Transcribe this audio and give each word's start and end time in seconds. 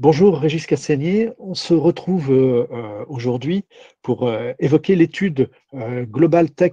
Bonjour 0.00 0.38
Régis 0.38 0.66
Cassanier, 0.66 1.30
on 1.38 1.54
se 1.54 1.72
retrouve 1.72 2.32
euh, 2.32 2.66
euh, 2.72 3.04
aujourd'hui 3.06 3.64
pour 4.02 4.26
euh, 4.26 4.52
évoquer 4.58 4.96
l'étude 4.96 5.50
Global 5.72 6.50
Tech 6.50 6.72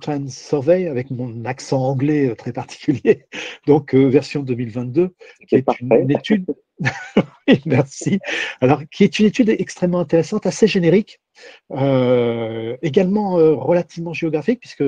Trend 0.00 0.28
Survey 0.28 0.86
avec 0.88 1.10
mon 1.10 1.44
accent 1.44 1.82
anglais 1.82 2.34
très 2.34 2.52
particulier, 2.52 3.26
donc 3.66 3.94
version 3.94 4.42
2022, 4.42 5.14
qui 5.48 5.56
est 5.56 5.66
une, 5.80 6.10
étude. 6.10 6.46
merci. 7.66 8.18
Alors, 8.60 8.82
qui 8.90 9.04
est 9.04 9.18
une 9.18 9.26
étude 9.26 9.48
extrêmement 9.50 10.00
intéressante, 10.00 10.46
assez 10.46 10.66
générique, 10.66 11.20
également 12.82 13.34
relativement 13.56 14.12
géographique, 14.12 14.60
puisque 14.60 14.84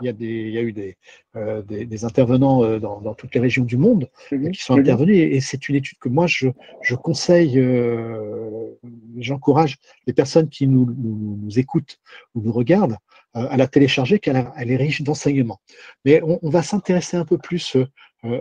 il 0.00 0.06
y 0.06 0.08
a, 0.08 0.12
des, 0.12 0.26
il 0.26 0.50
y 0.50 0.58
a 0.58 0.62
eu 0.62 0.72
des, 0.72 0.96
euh, 1.36 1.62
des, 1.62 2.04
intervenants 2.04 2.62
euh, 2.62 2.78
dans, 2.78 3.00
dans, 3.00 3.14
toutes 3.14 3.34
les 3.34 3.40
régions 3.40 3.64
du 3.64 3.76
monde 3.76 4.08
qui 4.30 4.62
sont 4.62 4.78
intervenus. 4.78 5.16
Et, 5.16 5.40
c'est 5.40 5.68
une 5.68 5.76
étude 5.76 5.98
que 5.98 6.08
moi, 6.08 6.26
je, 6.26 6.48
je 6.82 6.94
conseille, 6.94 7.58
euh, 7.58 8.70
j'encourage 9.18 9.76
les 10.06 10.12
personnes 10.12 10.48
qui 10.48 10.66
nous, 10.66 10.86
nous, 10.86 11.58
écoutent 11.58 11.98
ou 12.34 12.42
nous 12.42 12.52
regardent 12.52 12.96
à 13.34 13.56
la 13.56 13.68
télécharger, 13.68 14.18
car 14.18 14.52
elle 14.56 14.70
est 14.70 14.76
riche 14.76 15.02
d'enseignements. 15.02 15.60
Mais 16.04 16.20
on, 16.22 16.38
on 16.42 16.50
va 16.50 16.62
s'intéresser 16.62 17.16
un 17.16 17.24
peu 17.24 17.38
plus 17.38 17.76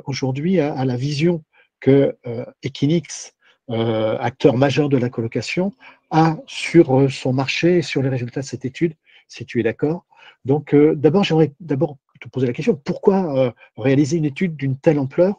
aujourd'hui 0.06 0.60
à, 0.60 0.74
à, 0.74 0.86
la 0.86 0.96
vision 0.96 1.44
que 1.80 2.16
Equinix, 2.64 3.34
acteur 3.70 4.56
majeur 4.58 4.90
de 4.90 4.98
la 4.98 5.10
colocation, 5.10 5.74
a 6.12 6.38
sur 6.48 7.12
son 7.12 7.34
marché 7.34 7.78
et 7.78 7.82
sur 7.82 8.02
les 8.02 8.10
résultats 8.10 8.42
de 8.42 8.46
cette 8.46 8.66
étude, 8.66 8.94
si 9.28 9.46
tu 9.46 9.60
es 9.60 9.64
d'accord. 9.64 10.06
Donc, 10.46 10.74
euh, 10.74 10.96
d'abord, 10.96 11.24
j'aimerais 11.24 11.52
d'abord 11.60 11.98
te 12.22 12.30
poser 12.30 12.48
la 12.48 12.54
question 12.54 12.76
pourquoi 12.76 13.38
euh, 13.38 13.52
réaliser 13.76 14.18
une 14.18 14.26
étude 14.26 14.56
d'une 14.56 14.78
telle 14.78 15.00
ampleur 15.00 15.36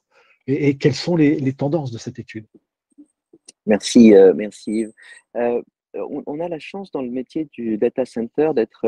et, 0.46 0.76
quelles 0.78 0.94
sont 0.94 1.16
les, 1.16 1.52
tendances 1.52 1.90
de 1.90 1.98
cette 1.98 2.18
étude? 2.18 2.46
Merci, 3.66 4.14
euh, 4.14 4.32
merci 4.34 4.80
Yves. 5.34 5.62
On, 5.94 6.40
a 6.40 6.48
la 6.48 6.58
chance 6.58 6.90
dans 6.90 7.02
le 7.02 7.10
métier 7.10 7.48
du 7.52 7.76
data 7.76 8.04
center 8.04 8.50
d'être 8.54 8.86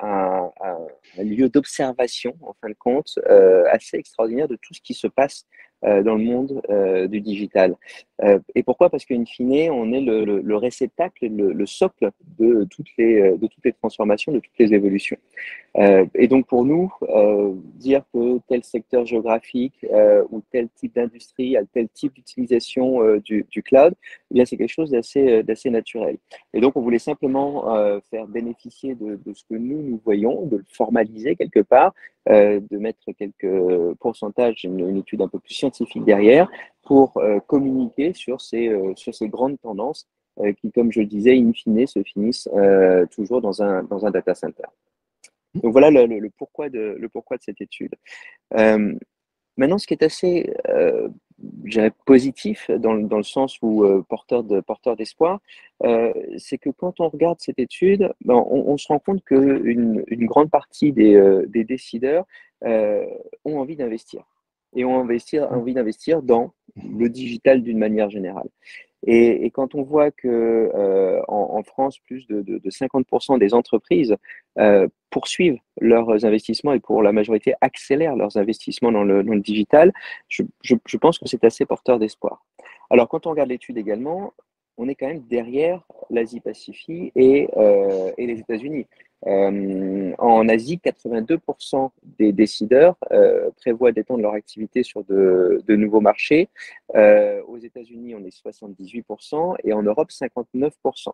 un, 0.00 0.50
lieu 1.18 1.48
d'observation, 1.48 2.36
en 2.42 2.52
fin 2.60 2.68
de 2.68 2.76
compte, 2.78 3.18
assez 3.70 3.96
extraordinaire 3.96 4.48
de 4.48 4.58
tout 4.60 4.74
ce 4.74 4.80
qui 4.80 4.94
se 4.94 5.06
passe 5.06 5.46
euh, 5.46 5.71
dans 5.82 6.14
le 6.14 6.24
monde 6.24 6.62
euh, 6.70 7.08
du 7.08 7.20
digital. 7.20 7.74
Euh, 8.22 8.38
et 8.54 8.62
pourquoi? 8.62 8.88
Parce 8.88 9.04
qu'in 9.04 9.24
fine, 9.24 9.70
on 9.70 9.92
est 9.92 10.00
le, 10.00 10.24
le, 10.24 10.40
le 10.40 10.56
réceptacle, 10.56 11.26
le, 11.26 11.52
le, 11.52 11.66
socle 11.66 12.10
de 12.38 12.64
toutes, 12.70 12.88
les, 12.98 13.34
transformations, 13.80 14.32
de 14.32 14.38
toutes 14.38 14.58
les 14.58 14.72
évolutions. 14.74 15.16
et 15.74 16.28
donc 16.28 16.46
pour 16.46 16.64
nous, 16.64 16.92
dire 17.74 18.04
que 18.12 18.38
tel 18.48 18.62
secteur 18.62 19.06
géographique 19.06 19.84
ou 20.30 20.42
tel 20.52 20.68
type 20.76 20.94
d'industrie 20.94 21.56
a 21.56 21.64
tel 21.64 21.88
type 21.88 22.14
d'utilisation 22.14 23.16
du, 23.24 23.62
cloud, 23.64 23.94
eh 24.30 24.34
bien 24.34 24.44
c'est 24.44 24.56
quelque 24.56 24.72
chose 24.72 24.90
d'assez, 24.90 25.70
naturel. 25.70 26.18
Et 26.54 26.60
donc 26.60 26.76
on 26.76 26.82
voulait 26.82 26.98
simplement 26.98 28.00
faire 28.10 28.26
bénéficier 28.26 28.94
de, 28.94 29.18
ce 29.32 29.44
que 29.44 29.54
nous, 29.54 29.82
nous 29.82 30.00
voyons, 30.04 30.46
de 30.46 30.58
le 30.58 30.64
formaliser 30.68 31.34
quelque 31.36 31.60
part, 31.60 31.94
de 32.28 32.78
mettre 32.78 33.00
quelques 33.18 33.94
pourcentages, 33.98 34.64
une, 34.64 34.96
étude 34.96 35.22
un 35.22 35.28
peu 35.28 35.38
plus 35.38 35.54
scientifique 35.54 36.04
derrière 36.04 36.48
pour 36.82 37.16
euh, 37.16 37.40
communiquer 37.40 38.12
sur 38.14 38.40
ces, 38.40 38.68
euh, 38.68 38.92
sur 38.96 39.14
ces 39.14 39.28
grandes 39.28 39.60
tendances 39.60 40.08
euh, 40.40 40.52
qui, 40.52 40.70
comme 40.72 40.92
je 40.92 41.00
le 41.00 41.06
disais, 41.06 41.36
in 41.36 41.52
fine, 41.52 41.86
se 41.86 42.02
finissent 42.02 42.48
toujours 43.10 43.40
dans 43.40 43.62
un, 43.62 43.82
dans 43.84 44.06
un 44.06 44.10
data 44.10 44.34
center. 44.34 44.64
Donc 45.54 45.72
voilà 45.72 45.90
le, 45.90 46.30
pourquoi, 46.36 46.70
de, 46.70 46.96
le 46.98 47.08
pourquoi 47.08 47.36
de 47.36 47.42
cette 47.42 47.60
étude. 47.60 47.94
maintenant, 48.50 49.78
ce 49.78 49.86
qui 49.86 49.94
est 49.94 50.02
assez 50.02 50.50
positif 52.04 52.70
dans, 52.70 52.94
dans, 52.94 53.16
le 53.16 53.22
sens 53.22 53.58
où 53.62 53.84
porteur 54.08 54.44
de 54.44 54.60
porteur 54.60 54.96
d'espoir, 54.96 55.40
c'est 56.36 56.58
que 56.58 56.70
quand 56.70 57.00
on 57.00 57.08
regarde 57.08 57.40
cette 57.40 57.58
étude, 57.58 58.12
ben, 58.24 58.34
on, 58.34 58.76
se 58.76 58.88
rend 58.88 58.98
compte 58.98 59.24
qu'une 59.24 60.04
une 60.06 60.26
grande 60.26 60.50
partie 60.50 60.92
des, 60.92 61.42
des 61.48 61.64
décideurs 61.64 62.26
ont 62.62 63.58
envie 63.58 63.76
d'investir 63.76 64.24
et 64.74 64.84
ont 64.84 64.98
investir, 64.98 65.50
envie 65.52 65.74
d'investir 65.74 66.22
dans 66.22 66.52
le 66.76 67.08
digital 67.08 67.62
d'une 67.62 67.78
manière 67.78 68.10
générale. 68.10 68.48
Et, 69.04 69.50
quand 69.50 69.74
on 69.74 69.82
voit 69.82 70.10
que 70.10 70.28
euh, 70.74 71.20
en, 71.26 71.62
France, 71.64 71.98
plus 71.98 72.26
de, 72.28 72.42
de, 72.42 72.58
de 72.58 72.70
50% 72.70 73.38
des 73.38 73.52
entreprises 73.52 74.16
euh, 74.58 74.86
poursuivent 75.10 75.58
leurs 75.80 76.24
investissements 76.24 76.72
et 76.72 76.80
pour 76.80 77.02
la 77.02 77.12
majorité 77.12 77.54
accélèrent 77.60 78.16
leurs 78.16 78.36
investissements 78.36 78.92
dans 78.92 79.02
le, 79.02 79.24
dans 79.24 79.34
digital, 79.34 79.92
je, 80.28 80.44
pense 80.96 81.18
que 81.18 81.26
c'est 81.26 81.44
assez 81.44 81.66
porteur 81.66 81.98
d'espoir. 81.98 82.44
Alors 82.90 83.08
quand 83.08 83.26
on 83.26 83.30
regarde 83.30 83.48
l'étude 83.48 83.76
également, 83.76 84.34
on 84.76 84.88
est 84.88 84.94
quand 84.94 85.08
même 85.08 85.22
derrière 85.28 85.82
l'Asie-Pacifique 86.10 87.12
et, 87.16 87.48
euh, 87.56 88.12
et 88.16 88.26
les 88.26 88.38
États-Unis. 88.38 88.86
Euh, 89.26 90.12
en 90.18 90.48
Asie, 90.48 90.80
82% 90.84 91.90
des 92.18 92.32
décideurs 92.32 92.96
euh, 93.12 93.50
prévoient 93.56 93.92
d'étendre 93.92 94.22
leur 94.22 94.34
activité 94.34 94.82
sur 94.82 95.04
de, 95.04 95.62
nouveaux 95.68 96.00
marchés. 96.00 96.48
Euh, 96.94 97.40
aux 97.46 97.58
États-Unis, 97.58 98.14
on 98.14 98.24
est 98.24 98.44
78% 98.44 99.56
et 99.64 99.72
en 99.72 99.82
Europe, 99.82 100.10
59%. 100.10 101.12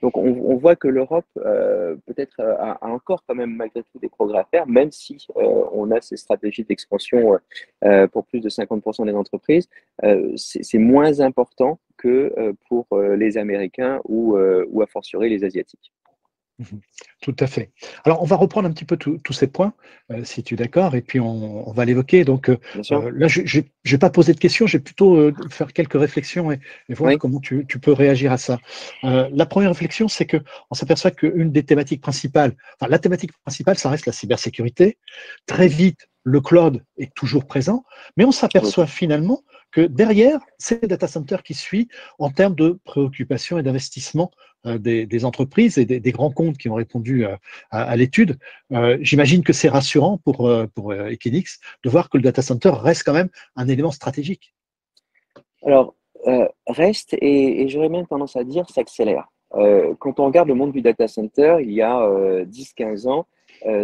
Donc 0.00 0.16
on, 0.16 0.56
voit 0.56 0.74
que 0.74 0.88
l'Europe 0.88 1.26
peut-être 1.34 2.40
a, 2.40 2.76
encore 2.84 3.22
quand 3.24 3.36
même 3.36 3.54
malgré 3.54 3.84
tout 3.84 4.00
des 4.00 4.08
progrès 4.08 4.40
à 4.40 4.44
faire, 4.44 4.66
même 4.66 4.90
si 4.90 5.28
on 5.36 5.92
a 5.92 6.00
ces 6.00 6.16
stratégies 6.16 6.64
d'expansion 6.64 7.38
pour 8.10 8.26
plus 8.26 8.40
de 8.40 8.48
50% 8.48 9.06
des 9.06 9.12
entreprises, 9.12 9.68
c'est 10.34 10.78
moins 10.78 11.20
important 11.20 11.78
que 11.98 12.52
pour 12.68 12.88
les 12.98 13.38
Américains 13.38 14.00
ou, 14.08 14.36
ou 14.36 14.82
a 14.82 14.88
fortiori 14.88 15.30
les 15.30 15.44
Asiatiques. 15.44 15.92
Tout 17.20 17.36
à 17.38 17.46
fait. 17.46 17.72
Alors, 18.04 18.22
on 18.22 18.26
va 18.26 18.36
reprendre 18.36 18.68
un 18.68 18.72
petit 18.72 18.84
peu 18.84 18.96
tous 18.96 19.32
ces 19.32 19.46
points, 19.46 19.74
euh, 20.10 20.24
si 20.24 20.42
tu 20.42 20.54
es 20.54 20.56
d'accord, 20.56 20.94
et 20.94 21.02
puis 21.02 21.20
on, 21.20 21.70
va 21.72 21.84
l'évoquer. 21.84 22.24
Donc, 22.24 22.50
euh, 22.50 22.58
euh, 22.90 23.10
là, 23.14 23.28
je 23.28 23.40
ne 23.58 23.62
vais 23.84 23.98
pas 23.98 24.10
poser 24.10 24.34
de 24.34 24.38
questions, 24.38 24.66
je 24.66 24.76
vais 24.76 24.82
plutôt 24.82 25.30
faire 25.50 25.72
quelques 25.72 25.98
réflexions 25.98 26.52
et, 26.52 26.60
voir 26.90 27.16
comment 27.18 27.40
tu, 27.40 27.64
peux 27.64 27.92
réagir 27.92 28.32
à 28.32 28.38
ça. 28.38 28.58
la 29.02 29.46
première 29.46 29.70
réflexion, 29.70 30.08
c'est 30.08 30.26
qu'on 30.26 30.74
s'aperçoit 30.74 31.10
qu'une 31.10 31.50
des 31.52 31.64
thématiques 31.64 32.00
principales, 32.00 32.54
enfin, 32.78 32.90
la 32.90 32.98
thématique 32.98 33.32
principale, 33.44 33.78
ça 33.78 33.88
reste 33.88 34.06
la 34.06 34.12
cybersécurité. 34.12 34.98
Très 35.46 35.68
vite, 35.68 36.08
le 36.24 36.40
cloud 36.40 36.84
est 36.98 37.12
toujours 37.14 37.46
présent, 37.46 37.84
mais 38.16 38.24
on 38.24 38.32
s'aperçoit 38.32 38.86
finalement 38.86 39.42
que 39.72 39.80
derrière, 39.80 40.38
c'est 40.58 40.82
le 40.82 40.88
data 40.88 41.08
center 41.08 41.38
qui 41.42 41.54
suit 41.54 41.88
en 42.18 42.30
termes 42.30 42.54
de 42.54 42.78
préoccupation 42.84 43.58
et 43.58 43.62
d'investissement 43.62 44.30
euh, 44.64 44.78
des, 44.78 45.24
entreprises 45.24 45.76
et 45.76 45.84
des, 45.84 46.12
grands 46.12 46.30
comptes 46.30 46.56
qui 46.56 46.68
ont 46.68 46.76
répondu 46.76 47.26
euh, 47.26 47.34
à, 47.72 47.96
l'étude. 47.96 48.38
Euh, 48.70 48.96
j'imagine 49.00 49.42
que 49.42 49.52
c'est 49.52 49.68
rassurant 49.68 50.18
pour, 50.18 50.52
Equinix 51.10 51.58
de 51.82 51.90
voir 51.90 52.08
que 52.08 52.16
le 52.16 52.22
data 52.22 52.42
center 52.42 52.70
reste 52.70 53.02
quand 53.02 53.12
même 53.12 53.28
un 53.56 53.66
élément 53.66 53.90
stratégique. 53.90 54.54
Alors, 55.64 55.96
reste 56.68 57.16
et, 57.20 57.66
j'aurais 57.68 57.88
même 57.88 58.06
tendance 58.06 58.36
à 58.36 58.44
dire 58.44 58.68
s'accélère. 58.70 59.26
quand 59.50 60.20
on 60.20 60.26
regarde 60.26 60.46
le 60.46 60.54
monde 60.54 60.70
du 60.70 60.80
data 60.80 61.08
center, 61.08 61.56
il 61.60 61.72
y 61.72 61.82
a 61.82 61.98
10-15 62.44 63.08
ans, 63.08 63.26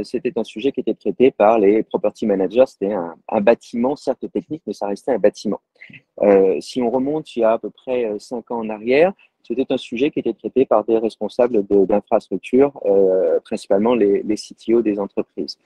c'était 0.04 0.38
un 0.38 0.44
sujet 0.44 0.70
qui 0.70 0.80
était 0.80 0.94
traité 0.94 1.32
par 1.32 1.58
les 1.58 1.82
property 1.82 2.26
managers. 2.26 2.66
C'était 2.66 2.92
un, 2.92 3.16
un, 3.28 3.40
bâtiment, 3.40 3.96
certes 3.96 4.30
technique, 4.32 4.62
mais 4.66 4.72
ça 4.72 4.86
restait 4.86 5.12
un 5.12 5.18
bâtiment. 5.18 5.60
si 6.60 6.80
on 6.82 6.90
remonte 6.90 7.34
il 7.34 7.40
y 7.40 7.44
a 7.44 7.52
à 7.52 7.58
peu 7.58 7.70
près 7.70 8.12
5 8.18 8.50
ans 8.52 8.60
en 8.60 8.68
arrière, 8.68 9.12
c'était 9.42 9.72
un 9.72 9.76
sujet 9.76 10.10
qui 10.10 10.18
était 10.18 10.34
traité 10.34 10.66
par 10.66 10.84
des 10.84 10.98
responsables 10.98 11.64
d'infrastructure, 11.66 12.72
euh, 12.84 13.40
principalement 13.40 13.94
les, 13.94 14.22
les, 14.22 14.36
CTO 14.36 14.82
des 14.82 14.98
entreprises. 14.98 15.58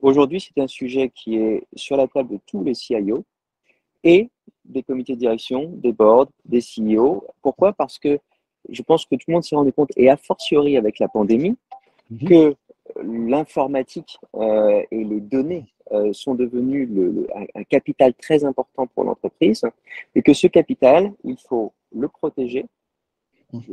Aujourd'hui, 0.00 0.40
c'est 0.40 0.60
un 0.60 0.66
sujet 0.66 1.10
qui 1.14 1.36
est 1.36 1.64
sur 1.74 1.96
la 1.96 2.06
table 2.06 2.34
de 2.34 2.38
tous 2.46 2.62
les 2.62 2.74
CIO 2.74 3.24
et 4.04 4.28
des 4.64 4.82
comités 4.82 5.14
de 5.14 5.18
direction, 5.18 5.70
des 5.74 5.92
boards, 5.92 6.28
des 6.44 6.60
CEO. 6.60 7.24
Pourquoi? 7.42 7.72
Parce 7.72 7.98
que 7.98 8.18
je 8.68 8.82
pense 8.82 9.04
que 9.04 9.14
tout 9.16 9.24
le 9.28 9.34
monde 9.34 9.44
s'est 9.44 9.56
rendu 9.56 9.72
compte, 9.72 9.90
et 9.96 10.08
a 10.08 10.16
fortiori 10.16 10.76
avec 10.76 10.98
la 10.98 11.08
pandémie, 11.08 11.56
mhm. 12.10 12.28
que 12.28 12.56
l'informatique 13.02 14.18
euh, 14.34 14.82
et 14.90 15.04
les 15.04 15.20
données 15.20 15.66
euh, 15.92 16.12
sont 16.12 16.34
devenus 16.34 16.88
le, 16.90 17.26
un 17.54 17.64
capital 17.64 18.14
très 18.14 18.44
important 18.44 18.86
pour 18.86 19.04
l'entreprise 19.04 19.62
et 20.14 20.22
que 20.22 20.32
ce 20.32 20.46
capital, 20.46 21.12
il 21.24 21.36
faut 21.36 21.72
le 21.94 22.08
protéger, 22.08 22.66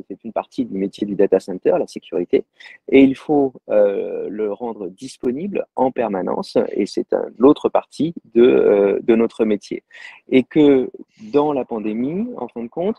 c'est 0.07 0.23
une 0.23 0.33
partie 0.33 0.65
du 0.65 0.77
métier 0.77 1.05
du 1.07 1.15
data 1.15 1.39
center, 1.39 1.75
la 1.79 1.87
sécurité, 1.87 2.43
et 2.89 3.01
il 3.01 3.15
faut 3.15 3.53
euh, 3.69 4.27
le 4.29 4.51
rendre 4.51 4.87
disponible 4.87 5.65
en 5.75 5.91
permanence, 5.91 6.57
et 6.71 6.85
c'est 6.85 7.15
l'autre 7.37 7.69
partie 7.69 8.13
de, 8.33 8.43
euh, 8.43 8.99
de 9.01 9.15
notre 9.15 9.45
métier. 9.45 9.83
Et 10.29 10.43
que 10.43 10.89
dans 11.33 11.53
la 11.53 11.65
pandémie, 11.65 12.27
en 12.37 12.47
fin 12.47 12.63
de 12.63 12.69
compte, 12.69 12.97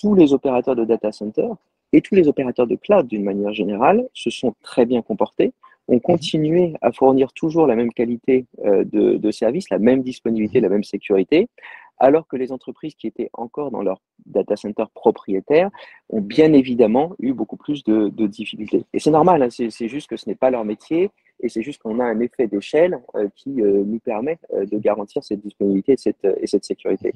tous 0.00 0.14
les 0.14 0.32
opérateurs 0.32 0.76
de 0.76 0.84
data 0.84 1.12
center 1.12 1.48
et 1.92 2.00
tous 2.00 2.14
les 2.14 2.28
opérateurs 2.28 2.66
de 2.66 2.76
cloud 2.76 3.06
d'une 3.06 3.24
manière 3.24 3.52
générale 3.52 4.08
se 4.12 4.30
sont 4.30 4.54
très 4.62 4.86
bien 4.86 5.02
comportés 5.02 5.52
ont 5.90 6.00
continué 6.00 6.74
à 6.82 6.92
fournir 6.92 7.32
toujours 7.32 7.66
la 7.66 7.74
même 7.74 7.90
qualité 7.94 8.44
de, 8.62 9.16
de 9.16 9.30
service, 9.30 9.70
la 9.70 9.78
même 9.78 10.02
disponibilité, 10.02 10.60
la 10.60 10.68
même 10.68 10.84
sécurité, 10.84 11.48
alors 11.98 12.26
que 12.26 12.36
les 12.36 12.52
entreprises 12.52 12.94
qui 12.94 13.06
étaient 13.06 13.30
encore 13.32 13.70
dans 13.70 13.82
leur 13.82 14.00
data 14.26 14.56
center 14.56 14.84
propriétaire 14.94 15.70
ont 16.08 16.20
bien 16.20 16.52
évidemment 16.52 17.14
eu 17.18 17.32
beaucoup 17.32 17.56
plus 17.56 17.84
de, 17.84 18.08
difficultés. 18.26 18.84
Et 18.92 18.98
c'est 18.98 19.10
normal, 19.10 19.42
hein, 19.42 19.48
c'est 19.50 19.88
juste 19.88 20.08
que 20.08 20.16
ce 20.16 20.28
n'est 20.28 20.34
pas 20.34 20.50
leur 20.50 20.64
métier 20.64 21.10
et 21.40 21.48
c'est 21.48 21.62
juste 21.62 21.80
qu'on 21.80 22.00
a 22.00 22.04
un 22.04 22.20
effet 22.20 22.46
d'échelle 22.48 23.00
euh, 23.14 23.28
qui 23.36 23.62
euh, 23.62 23.84
nous 23.84 24.00
permet 24.00 24.38
euh, 24.52 24.66
de 24.66 24.76
garantir 24.78 25.22
cette 25.22 25.40
disponibilité 25.40 25.92
et 25.92 25.96
cette, 25.96 26.24
et 26.24 26.46
cette 26.46 26.64
sécurité. 26.64 27.12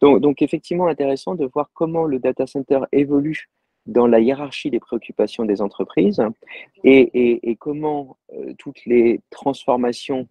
Donc, 0.00 0.20
donc, 0.20 0.40
effectivement, 0.40 0.86
intéressant 0.86 1.34
de 1.34 1.44
voir 1.46 1.70
comment 1.74 2.04
le 2.04 2.18
data 2.18 2.46
center 2.46 2.80
évolue 2.92 3.50
dans 3.88 4.06
la 4.06 4.20
hiérarchie 4.20 4.70
des 4.70 4.78
préoccupations 4.78 5.44
des 5.44 5.60
entreprises 5.60 6.22
et, 6.84 7.56
comment 7.58 8.16
toutes 8.58 8.84
les 8.86 9.20
transformations 9.30 10.28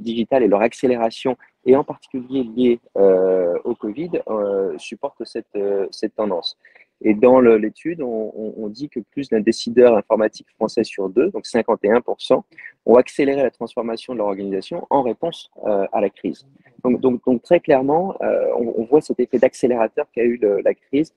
digitales 0.00 0.42
et 0.42 0.48
leur 0.48 0.62
accélération 0.62 1.36
et 1.64 1.76
en 1.76 1.84
particulier 1.84 2.44
lié 2.44 2.80
euh, 2.96 3.58
au 3.64 3.74
Covid, 3.74 4.10
euh, 4.28 4.76
supporte 4.78 5.24
cette, 5.24 5.46
euh, 5.56 5.86
tendance. 6.16 6.58
Et 7.04 7.14
dans 7.14 7.40
l'étude, 7.40 8.00
on, 8.00 8.68
dit 8.68 8.88
que 8.88 9.00
plus 9.00 9.28
d'un 9.28 9.40
décideur 9.40 9.96
informatique 9.96 10.46
français 10.54 10.84
sur 10.84 11.08
deux, 11.08 11.30
donc 11.30 11.46
51%, 11.46 12.42
ont 12.86 12.94
accéléré 12.94 13.42
la 13.42 13.50
transformation 13.50 14.12
de 14.12 14.18
leur 14.18 14.28
organisation 14.28 14.86
en 14.88 15.02
réponse 15.02 15.50
euh, 15.66 15.86
à 15.92 16.00
la 16.00 16.10
crise. 16.10 16.46
Donc, 16.84 17.20
très 17.42 17.58
clairement, 17.58 18.14
euh, 18.22 18.46
on, 18.56 18.84
voit 18.84 19.00
cet 19.00 19.18
effet 19.18 19.38
d'accélérateur 19.38 20.06
qu'a 20.12 20.22
eu 20.22 20.40
la 20.64 20.74
crise 20.74 21.12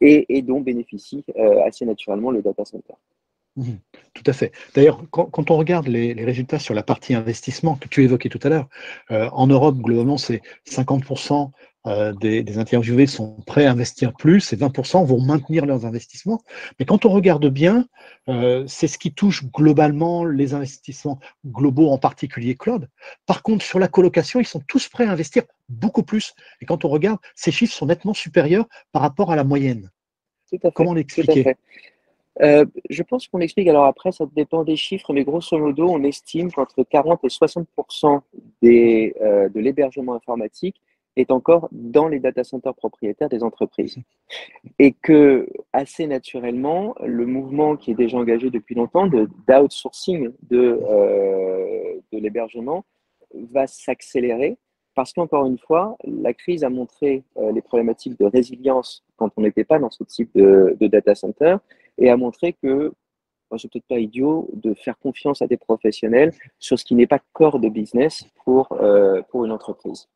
et, 0.00 0.42
dont 0.42 0.60
bénéficie 0.60 1.24
euh, 1.36 1.62
assez 1.64 1.84
naturellement 1.84 2.30
le 2.30 2.42
data 2.42 2.64
center. 2.64 2.94
Mhm. 3.58 3.80
tout 4.14 4.22
à 4.26 4.32
fait. 4.32 4.52
D'ailleurs, 4.76 5.02
quand, 5.10 5.50
on 5.50 5.56
regarde 5.56 5.88
les, 5.88 6.12
résultats 6.24 6.60
sur 6.60 6.74
la 6.74 6.84
partie 6.84 7.14
investissement 7.14 7.74
que 7.74 7.88
tu 7.88 8.04
évoquais 8.04 8.28
tout 8.28 8.38
à 8.44 8.48
l'heure, 8.48 8.68
euh, 9.10 9.28
en 9.32 9.48
Europe, 9.48 9.76
globalement, 9.78 10.16
c'est 10.16 10.42
50% 10.64 11.50
euh, 11.88 12.12
des, 12.12 12.58
interviewés 12.58 13.08
sont 13.08 13.40
prêts 13.46 13.66
à 13.66 13.72
investir 13.72 14.12
plus 14.12 14.52
et 14.52 14.56
20% 14.56 15.04
vont 15.04 15.20
maintenir 15.20 15.66
leurs 15.66 15.86
investissements. 15.86 16.40
Mais 16.78 16.86
quand 16.86 17.04
on 17.04 17.08
regarde 17.08 17.48
bien, 17.48 17.88
euh, 18.28 18.64
c'est 18.68 18.86
ce 18.86 18.96
qui 18.96 19.12
touche 19.12 19.44
globalement 19.46 20.24
les 20.24 20.54
investissements 20.54 21.18
globaux, 21.44 21.90
en 21.90 21.98
particulier 21.98 22.54
cloud. 22.54 22.88
Par 23.26 23.42
contre, 23.42 23.64
sur 23.64 23.80
la 23.80 23.88
colocation, 23.88 24.38
ils 24.38 24.46
sont 24.46 24.62
tous 24.68 24.88
prêts 24.88 25.06
à 25.06 25.10
investir 25.10 25.42
beaucoup 25.68 26.04
plus. 26.04 26.32
Et 26.60 26.64
quand 26.64 26.84
on 26.84 26.88
regarde, 26.90 27.18
ces 27.34 27.50
chiffres 27.50 27.74
sont 27.74 27.86
nettement 27.86 28.14
supérieurs 28.14 28.66
par 28.92 29.02
rapport 29.02 29.32
à 29.32 29.36
la 29.36 29.42
moyenne. 29.42 29.90
Comment 30.74 30.94
l'expliquer? 30.94 31.56
Euh, 32.40 32.64
je 32.88 33.02
pense 33.02 33.26
qu'on 33.28 33.40
explique, 33.40 33.68
alors 33.68 33.84
après, 33.84 34.12
ça 34.12 34.24
dépend 34.34 34.64
des 34.64 34.76
chiffres, 34.76 35.12
mais 35.12 35.24
grosso 35.24 35.58
modo, 35.58 35.88
on 35.88 36.02
estime 36.04 36.52
qu'entre 36.52 36.84
40 36.84 37.24
et 37.24 37.28
60% 37.28 38.20
des, 38.62 39.14
euh, 39.20 39.48
de 39.48 39.60
l'hébergement 39.60 40.14
informatique 40.14 40.80
est 41.16 41.30
encore 41.32 41.68
dans 41.72 42.06
les 42.06 42.20
data 42.20 42.44
centers 42.44 42.74
propriétaires 42.74 43.28
des 43.28 43.42
entreprises. 43.42 43.96
Et 44.78 44.92
que, 44.92 45.48
assez 45.72 46.06
naturellement, 46.06 46.94
le 47.04 47.26
mouvement 47.26 47.76
qui 47.76 47.90
est 47.90 47.94
déjà 47.94 48.18
engagé 48.18 48.50
depuis 48.50 48.76
longtemps 48.76 49.08
d'outsourcing 49.08 50.30
de, 50.48 50.80
euh, 50.88 51.94
de 52.12 52.18
l'hébergement 52.18 52.84
va 53.34 53.66
s'accélérer 53.66 54.58
parce 54.94 55.12
qu'encore 55.12 55.46
une 55.46 55.58
fois, 55.58 55.96
la 56.04 56.34
crise 56.34 56.64
a 56.64 56.70
montré 56.70 57.22
euh, 57.36 57.52
les 57.52 57.62
problématiques 57.62 58.18
de 58.18 58.24
résilience 58.24 59.04
quand 59.16 59.30
on 59.36 59.42
n'était 59.42 59.62
pas 59.62 59.78
dans 59.78 59.90
ce 59.90 60.02
type 60.02 60.28
de, 60.34 60.76
de 60.80 60.86
data 60.88 61.14
center 61.14 61.56
et 61.98 62.10
a 62.10 62.16
montré 62.16 62.54
que 62.54 62.92
c'est 63.56 63.70
peut-être 63.70 63.86
pas 63.86 63.98
idiot 63.98 64.50
de 64.52 64.74
faire 64.74 64.98
confiance 64.98 65.40
à 65.40 65.46
des 65.46 65.56
professionnels 65.56 66.32
sur 66.58 66.78
ce 66.78 66.84
qui 66.84 66.94
n'est 66.94 67.06
pas 67.06 67.20
corps 67.32 67.58
de 67.58 67.68
business 67.68 68.26
pour, 68.44 68.72
euh, 68.72 69.22
pour 69.30 69.44
une 69.44 69.52
entreprise. 69.52 70.08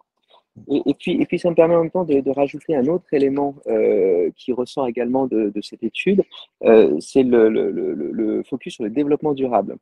Et, 0.69 0.93
puis, 0.93 1.13
et 1.13 1.25
puis, 1.25 1.39
ça 1.39 1.49
me 1.49 1.55
permet 1.55 1.75
en 1.75 1.81
même 1.81 1.91
temps 1.91 2.05
de, 2.05 2.31
rajouter 2.31 2.77
un 2.77 2.87
autre 2.87 3.07
élément 3.13 3.55
euh, 3.69 4.31
qui 4.37 4.53
ressort 4.53 4.87
également 4.87 5.27
de, 5.27 5.51
cette 5.63 5.83
étude, 5.83 6.23
euh, 6.65 6.95
c'est 7.01 7.23
le, 7.23 8.43
focus 8.45 8.75
sur 8.75 8.85
le 8.85 8.91
développement 8.91 9.33
durable. 9.33 9.77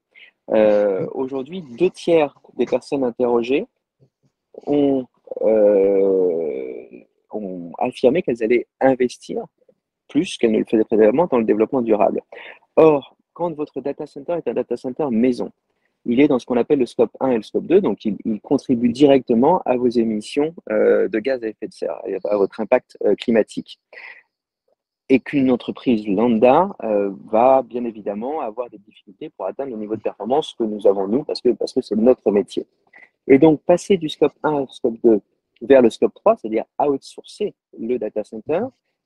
Aujourd'hui, 1.13 1.65
deux 1.77 1.91
tiers 1.91 2.39
des 2.57 2.67
personnes 2.67 3.03
interrogées 3.03 3.67
ont 4.67 5.07
affirmé 7.79 8.23
qu'elles 8.23 8.45
allaient 8.45 8.69
investir 8.81 9.45
plus 10.11 10.37
qu'elle 10.37 10.53
ne 10.53 10.59
le 10.59 10.65
faisait 10.65 10.85
précédemment 10.85 11.27
dans 11.31 11.39
le 11.39 11.45
développement 11.45 11.81
durable. 11.81 12.21
Or, 12.77 13.17
quand 13.33 13.53
votre 13.55 13.81
data 13.81 14.07
center 14.07 14.35
est 14.35 14.49
un 14.49 14.55
data 14.55 14.77
center 14.77 15.07
maison, 15.11 15.51
il 16.07 16.21
est 16.21 16.29
dans 16.29 16.39
ce 16.39 16.47
qu'on 16.47 16.57
appelle 16.57 16.79
le 16.79 16.87
scope 16.87 17.15
1 17.21 17.31
et 17.31 17.37
le 17.37 17.43
scope 17.43 17.67
2, 17.67 17.81
donc 17.81 18.05
il, 18.05 18.41
contribue 18.41 18.89
directement 18.89 19.61
à 19.65 19.77
vos 19.77 19.89
émissions 19.89 20.55
euh, 20.71 21.09
de 21.09 21.19
gaz 21.19 21.43
à 21.45 21.49
effet 21.49 21.69
de 21.69 21.73
serre, 21.73 22.01
à 22.25 22.37
votre 22.37 22.61
impact 22.61 22.97
euh, 23.05 23.15
climatique. 23.15 23.79
Et 25.09 25.21
qu'une 25.21 25.51
entreprise 25.51 26.07
lambda 26.07 26.75
euh, 26.85 27.11
va 27.31 27.63
bien 27.63 27.85
évidemment 27.85 28.41
avoir 28.41 28.71
des 28.71 28.79
difficultés 28.79 29.29
pour 29.29 29.47
atteindre 29.47 29.73
le 29.73 29.77
niveau 29.77 29.97
de 29.97 30.01
performance 30.01 30.55
que 30.59 30.65
nous 30.65 30.87
avons 30.87 31.09
nous, 31.09 31.25
parce 31.25 31.41
que 31.41 31.51
parce 31.51 31.73
que 31.73 31.83
c'est 31.83 31.97
notre 31.97 32.31
métier. 32.31 32.67
Et 33.27 33.39
donc 33.39 33.61
passer 33.63 33.97
du 33.97 34.09
scope 34.09 34.35
1 34.43 34.53
au 34.53 34.69
scope 34.69 34.97
2 35.03 35.21
vers 35.63 35.83
le 35.83 35.91
scope 35.91 36.15
3, 36.15 36.37
c'est-à-dire 36.37 36.65
outsourcer 36.79 37.55
le 37.79 37.99
data 37.99 38.25
center, 38.25 38.61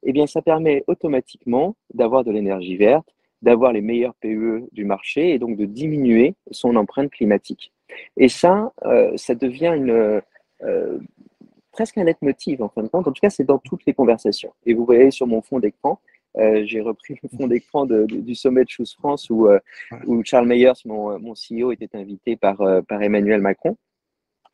eh 0.05 0.13
bien, 0.13 0.27
ça 0.27 0.43
permet 0.43 0.85
automatiquement 0.87 1.77
d'avoir 1.93 2.25
de 2.25 2.31
l'énergie 2.31 2.77
verte, 2.77 3.09
d'avoir 3.43 3.73
les 3.73 3.83
meilleurs 3.83 4.15
PE 4.17 4.69
du 4.73 4.85
marché 4.85 5.33
et 5.35 5.39
donc 5.39 5.57
de 5.57 5.67
diminuer 5.67 6.35
son 6.51 6.77
empreinte 6.77 7.11
climatique. 7.11 7.73
Et 8.17 8.29
ça, 8.29 8.73
euh, 8.85 9.13
ça 9.17 9.35
devient 9.35 9.73
une, 9.77 10.23
euh, 10.63 10.99
presque 11.73 11.99
un 11.99 12.05
leitmotiv 12.05 12.63
en 12.63 12.69
fin 12.69 12.83
de 12.83 12.89
compte. 12.89 13.07
En 13.07 13.13
tout 13.13 13.21
cas, 13.21 13.31
c'est 13.31 13.45
dans 13.45 13.59
toutes 13.59 13.85
les 13.87 13.95
conversations. 13.95 14.53
Et 14.67 14.75
vous 14.75 14.85
voyez 14.85 15.11
sur 15.11 15.27
mon 15.27 15.43
fond 15.43 15.59
d'écran, 15.59 16.01
euh, 16.37 16.65
j'ai 16.65 16.81
repris 16.81 17.17
le 17.23 17.29
fond 17.29 17.47
d'écran 17.47 17.87
du 17.87 18.35
sommet 18.35 18.65
de 18.65 18.69
Choose 18.69 18.95
France 18.95 19.31
où, 19.31 19.49
où 20.07 20.25
Charles 20.25 20.47
Meyers, 20.47 20.73
mon, 20.85 21.19
mon 21.19 21.35
CEO, 21.35 21.71
était 21.71 21.97
invité 21.97 22.37
par, 22.37 22.57
par 22.89 23.03
Emmanuel 23.03 23.41
Macron. 23.41 23.77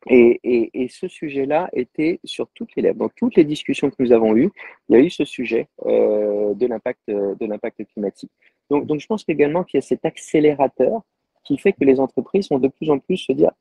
Et, 0.07 0.71
et, 0.73 0.87
ce 0.87 1.07
sujet-là 1.07 1.69
était 1.73 2.19
sur 2.23 2.47
toutes 2.55 2.75
les 2.75 2.81
lèvres. 2.81 2.97
Dans 2.97 3.09
toutes 3.09 3.35
les 3.35 3.43
discussions 3.43 3.91
que 3.91 3.95
nous 3.99 4.11
avons 4.11 4.35
eues, 4.35 4.49
il 4.89 4.95
y 4.95 4.99
a 4.99 5.01
eu 5.01 5.11
ce 5.11 5.25
sujet 5.25 5.67
euh, 5.85 6.55
de 6.55 6.65
l'impact 6.65 7.01
de 7.07 7.45
l'impact 7.45 7.85
climatique. 7.93 8.31
Donc, 8.71 8.87
donc 8.87 8.99
je 8.99 9.05
pense 9.05 9.23
également 9.27 9.63
qu'il 9.63 9.77
y 9.77 9.83
a 9.83 9.85
cet 9.85 10.03
accélérateur 10.05 11.01
qui 11.43 11.57
fait 11.57 11.73
que 11.73 11.83
les 11.83 11.99
entreprises 11.99 12.49
vont 12.49 12.57
de 12.57 12.67
plus 12.67 12.89
en 12.89 12.97
plus 12.97 13.17
se 13.17 13.31
dire 13.31 13.51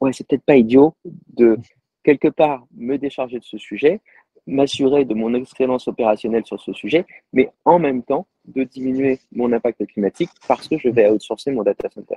ouais 0.00 0.12
c'est 0.12 0.26
peut-être 0.26 0.44
pas 0.44 0.56
idiot 0.56 0.94
de 1.04 1.58
quelque 2.04 2.28
part 2.28 2.66
me 2.76 2.96
décharger 2.96 3.38
de 3.38 3.44
ce 3.44 3.58
sujet, 3.58 4.00
m'assurer 4.46 5.04
de 5.04 5.14
mon 5.14 5.34
excellence 5.34 5.88
opérationnelle 5.88 6.44
sur 6.44 6.60
ce 6.60 6.72
sujet, 6.72 7.06
mais 7.32 7.50
en 7.64 7.78
même 7.78 8.02
temps 8.02 8.26
de 8.44 8.62
diminuer 8.62 9.18
mon 9.32 9.52
impact 9.52 9.86
climatique 9.86 10.30
parce 10.46 10.68
que 10.68 10.78
je 10.78 10.88
vais 10.90 11.08
outsourcer 11.10 11.50
mon 11.50 11.62
data 11.62 11.88
center. 11.88 12.16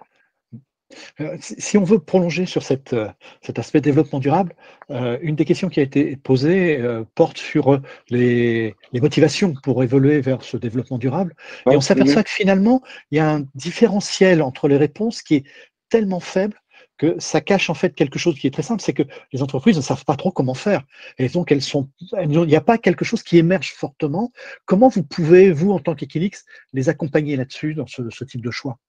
Euh, 1.20 1.38
si 1.40 1.78
on 1.78 1.84
veut 1.84 2.00
prolonger 2.00 2.46
sur 2.46 2.64
cette, 2.64 2.94
euh, 2.94 3.10
cet 3.42 3.60
aspect 3.60 3.82
développement 3.82 4.20
durable, 4.20 4.56
euh, 4.90 5.18
une 5.22 5.36
des 5.36 5.46
questions 5.46 5.70
qui 5.70 5.80
a 5.80 5.84
été 5.84 6.16
posée 6.16 6.82
porte 7.16 7.38
sur 7.38 7.82
les, 8.10 8.76
les, 8.94 9.02
motivations 9.02 9.54
pour 9.64 9.84
évoluer 9.84 10.22
vers 10.22 10.44
ce 10.44 10.58
développement 10.58 10.98
durable. 10.98 11.36
et 11.70 11.76
on 11.76 11.82
s'aperçoit 11.82 12.24
que 12.24 12.30
finalement, 12.30 12.82
il 13.12 13.18
y 13.18 13.20
a 13.20 13.30
un 13.30 13.46
différentiel 13.56 14.42
entre 14.42 14.68
les 14.68 14.78
réponses 14.78 15.22
qui 15.22 15.36
est 15.36 15.44
tellement 15.90 16.20
faible 16.20 16.58
que 16.98 17.16
ça 17.20 17.42
cache 17.42 17.70
en 17.70 17.76
fait 17.76 17.94
quelque 17.94 18.18
chose 18.18 18.40
qui 18.40 18.48
est 18.48 18.52
très 18.52 18.64
simple, 18.64 18.82
c'est 18.82 18.94
que 18.94 19.04
les 19.32 19.44
entreprises 19.44 19.78
ne 19.78 19.82
savent 19.82 20.04
pas 20.04 20.16
trop 20.16 20.32
comment 20.32 20.56
faire. 20.56 20.84
Et 21.20 21.30
donc, 21.30 21.52
elles 21.52 21.62
sont, 21.62 21.90
il 22.20 22.30
n'y 22.30 22.56
a 22.56 22.62
pas 22.62 22.80
quelque 22.80 23.06
chose 23.06 23.22
qui 23.22 23.38
émerge 23.38 23.74
fortement. 23.74 24.32
Comment 24.66 24.90
vous 24.90 25.04
pouvez, 25.04 25.52
vous, 25.52 25.72
en 25.72 25.80
tant 25.80 25.94
qu'Equilix, 25.94 26.46
les 26.74 26.90
accompagner 26.90 27.36
là-dessus, 27.36 27.76
dans 27.76 27.86
ce, 27.86 28.10
ce 28.10 28.24
type 28.24 28.42
de 28.42 28.50
choix? 28.50 28.80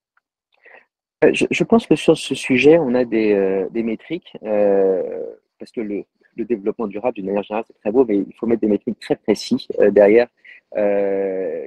Euh, 1.25 1.33
je, 1.33 1.65
pense 1.65 1.87
que 1.87 1.97
sur 1.97 2.17
ce 2.17 2.35
sujet, 2.37 2.79
on 2.79 2.95
a 2.95 3.05
des, 3.05 3.33
euh, 3.33 3.69
des 3.71 3.83
métriques, 3.83 4.33
euh, 4.45 5.03
parce 5.59 5.73
que 5.73 5.81
le, 5.81 6.05
le, 6.37 6.45
développement 6.45 6.87
durable, 6.87 7.17
d'une 7.17 7.27
manière 7.27 7.43
générale, 7.43 7.65
c'est 7.67 7.79
très 7.81 7.91
beau, 7.91 8.05
mais 8.05 8.19
il 8.19 8.35
faut 8.39 8.47
mettre 8.47 8.61
des 8.61 8.69
métriques 8.69 9.01
très 9.01 9.17
précises 9.17 9.67
derrière, 9.91 10.29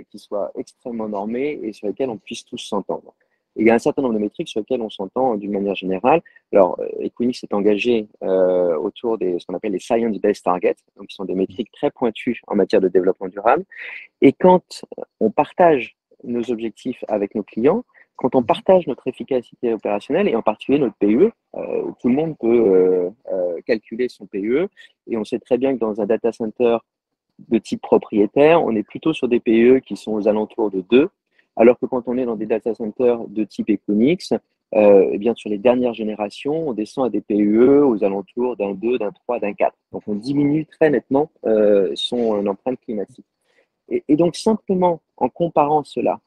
qui 0.10 0.20
soient 0.20 0.52
extrêmement 0.56 1.10
normées 1.10 1.60
et 1.64 1.74
sur 1.74 1.88
lesquelles 1.88 2.10
on 2.10 2.18
puisse 2.18 2.46
tous 2.46 2.60
s'entendre. 2.60 3.14
Il 3.58 3.68
y 3.68 3.70
a 3.70 3.74
un 3.74 3.80
certain 3.80 4.02
nombre 4.02 4.14
de 4.14 4.20
métriques 4.20 4.48
sur 4.48 4.62
lesquelles 4.62 4.82
on 4.82 4.90
s'entend 4.90 5.36
d'une 5.36 5.52
manière 5.52 5.76
générale. 5.76 6.22
Alors, 6.54 6.80
Equinix 7.02 7.44
est 7.44 7.54
engagé 7.54 8.08
autour 8.22 9.18
des 9.18 9.40
ce 9.40 9.46
qu'on 9.46 9.56
appelle 9.56 9.74
les 9.74 9.80
science-based 9.80 10.44
targets, 10.44 10.78
donc 10.96 11.08
qui 11.08 11.16
sont 11.16 11.26
des 11.26 11.36
métriques 11.36 11.72
très 11.74 11.92
pointues 11.92 12.40
en 12.48 12.56
matière 12.56 12.80
de 12.80 12.88
développement 12.88 13.28
durable. 13.28 13.66
Et 14.22 14.32
quand 14.32 14.86
on 15.20 15.32
partage 15.32 15.98
nos 16.24 16.50
objectifs 16.52 17.04
avec 17.10 17.36
nos 17.36 17.44
clients, 17.44 17.84
quand 18.22 18.36
on 18.36 18.44
partage 18.44 18.86
notre 18.86 19.08
efficacité 19.08 19.74
opérationnelle, 19.74 20.28
et 20.28 20.36
en 20.36 20.44
particulier 20.44 20.78
notre 20.78 20.96
PE, 20.98 21.32
euh, 21.56 21.92
tout 22.00 22.08
le 22.08 22.14
monde 22.14 22.38
peut 22.38 22.48
euh, 22.48 23.10
euh, 23.34 23.60
calculer 23.66 24.10
son 24.10 24.28
PE, 24.28 24.68
et 25.08 25.18
on 25.18 25.24
sait 25.24 25.40
très 25.40 25.58
bien 25.58 25.74
que 25.74 25.80
dans 25.80 26.02
un 26.02 26.06
data 26.06 26.32
center 26.32 26.78
de 27.50 27.58
type 27.58 27.82
propriétaire, 27.82 28.64
on 28.64 28.76
est 28.76 28.84
plutôt 28.84 29.12
sur 29.14 29.28
des 29.28 29.40
PE 29.40 29.80
qui 29.80 29.98
sont 29.98 30.12
aux 30.12 30.28
alentours 30.28 30.70
de 30.70 30.82
2, 30.82 31.10
alors 31.56 31.80
que 31.80 31.88
quand 31.88 32.04
on 32.06 32.16
est 32.16 32.26
dans 32.26 32.36
des 32.36 32.46
data 32.46 32.76
centers 32.76 33.28
de 33.28 33.44
type 33.44 33.72
Equinix, 33.72 34.34
eh 34.74 35.18
bien, 35.18 35.34
sur 35.36 35.50
les 35.50 35.58
dernières 35.58 35.94
générations, 35.94 36.70
on 36.70 36.74
descend 36.74 37.08
à 37.08 37.10
des 37.10 37.20
PUE 37.20 37.82
aux 37.82 38.04
alentours 38.06 38.56
d'un 38.56 38.74
2, 38.74 39.00
d'un 39.00 39.12
3, 39.12 39.40
d'un 39.40 39.54
4. 39.54 39.76
Donc, 39.92 40.04
on 40.08 40.16
diminue 40.16 40.66
très 40.66 40.90
nettement 40.90 41.30
son 41.96 42.48
empreinte 42.48 42.80
climatique. 42.80 43.26
Et, 43.90 44.16
donc, 44.16 44.38
simplement 44.38 45.02
en 45.18 45.28
comparant 45.28 45.84
cela 45.84 46.22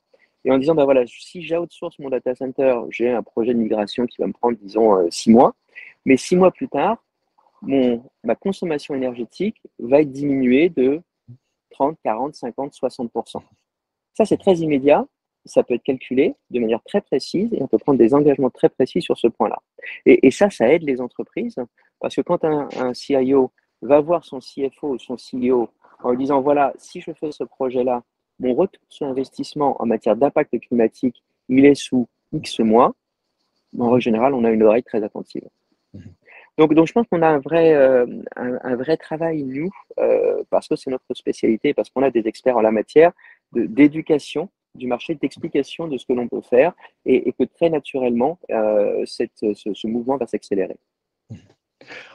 et 0.45 0.53
en 0.53 0.59
disant, 0.59 0.75
ben 0.75 0.85
voilà, 0.85 1.05
si 1.07 1.43
j'outsource 1.43 1.99
mon 1.99 2.11
data 2.11 2.35
center, 2.35 2.81
j'ai 2.91 3.11
un 3.11 3.23
projet 3.23 3.55
de 3.55 3.59
migration 3.59 4.07
qui 4.07 4.21
va 4.21 4.27
me 4.27 4.33
prendre, 4.33 4.59
disons, 4.59 5.11
6 5.11 5.31
mois, 5.31 5.55
mais 6.05 6.17
6 6.17 6.37
mois 6.37 6.51
plus 6.51 6.69
tard, 6.69 7.03
mon, 7.63 8.03
ma 8.23 8.35
consommation 8.35 8.95
énergétique 8.95 9.57
va 9.79 10.03
être 10.03 10.13
diminuée 10.13 10.69
de 10.69 11.01
30, 11.71 11.97
40, 12.05 12.35
50, 12.35 12.73
60%. 12.75 13.41
Ça, 14.13 14.25
c'est 14.25 14.37
très 14.37 14.57
immédiat 14.57 15.07
ça 15.45 15.63
peut 15.63 15.75
être 15.75 15.83
calculé 15.83 16.35
de 16.51 16.61
manière 16.61 16.83
très 16.85 17.01
précise 17.01 17.53
et 17.53 17.63
on 17.63 17.67
peut 17.67 17.79
prendre 17.79 17.99
des 17.99 18.15
engagements 18.15 18.51
très 18.51 18.69
précis 18.69 19.03
sur 19.03 19.19
ce 19.19 19.29
point-là. 19.29 19.61
Et, 20.07 20.31
ça, 20.31 20.51
ça 20.51 20.69
aide 20.69 20.83
les 20.83 21.01
entreprises 21.01 21.57
parce 22.01 22.17
que 22.17 22.23
quand 22.23 22.45
un, 22.45 22.95
CIO 22.95 23.53
va 23.83 24.01
voir 24.01 24.25
son 24.25 24.39
CFO 24.39 24.95
ou 24.95 24.99
son 24.99 25.17
CEO 25.17 25.69
en 26.03 26.11
lui 26.11 26.19
disant 26.19 26.41
voilà, 26.41 26.73
si 26.79 27.01
je 27.01 27.13
fais 27.13 27.31
ce 27.33 27.45
projet-là, 27.45 28.03
mon 28.41 28.55
retour 28.55 28.83
sur 28.88 29.07
investissement 29.07 29.81
en 29.81 29.87
matière 29.87 30.17
d'impact 30.17 30.59
climatique, 30.61 31.23
il 31.49 31.64
est 31.64 31.75
sous 31.75 32.09
X 32.33 32.61
mois, 32.61 32.95
en 33.79 33.91
règle 33.91 34.03
générale, 34.03 34.35
on 34.35 34.45
a 34.45 34.50
une 34.50 34.62
oreille 34.62 34.83
très 34.83 35.03
attentive. 35.03 35.49
Mmh. 35.93 36.00
Donc, 36.57 36.75
donc 36.75 36.87
je 36.87 36.93
pense 36.93 37.07
qu'on 37.09 37.23
a 37.23 37.29
un 37.29 37.38
vrai, 37.38 37.75
euh, 37.75 38.07
un, 38.37 38.76
vrai 38.76 38.97
travail, 38.97 39.43
nous, 39.43 39.71
euh, 39.99 40.43
parce 40.50 40.69
que 40.69 40.76
c'est 40.76 40.91
notre 40.91 41.12
spécialité, 41.14 41.75
parce 41.75 41.91
qu'on 41.91 42.03
a 42.03 42.11
des 42.11 42.29
experts 42.29 42.57
en 42.57 42.61
la 42.61 42.71
matière 42.71 43.12
d'éducation 43.53 44.49
du 44.75 44.87
marché 44.87 45.14
d'explication 45.14 45.87
de 45.87 45.99
ce 45.99 46.07
que 46.07 46.12
l'on 46.12 46.29
peut 46.29 46.41
faire 46.41 46.73
et, 47.07 47.33
que 47.33 47.45
très 47.45 47.71
naturellement, 47.71 48.38
euh, 48.50 49.05
cette, 49.07 49.55
ce, 49.55 49.87
mouvement 49.87 50.17
va 50.17 50.26
s'accélérer. 50.26 50.76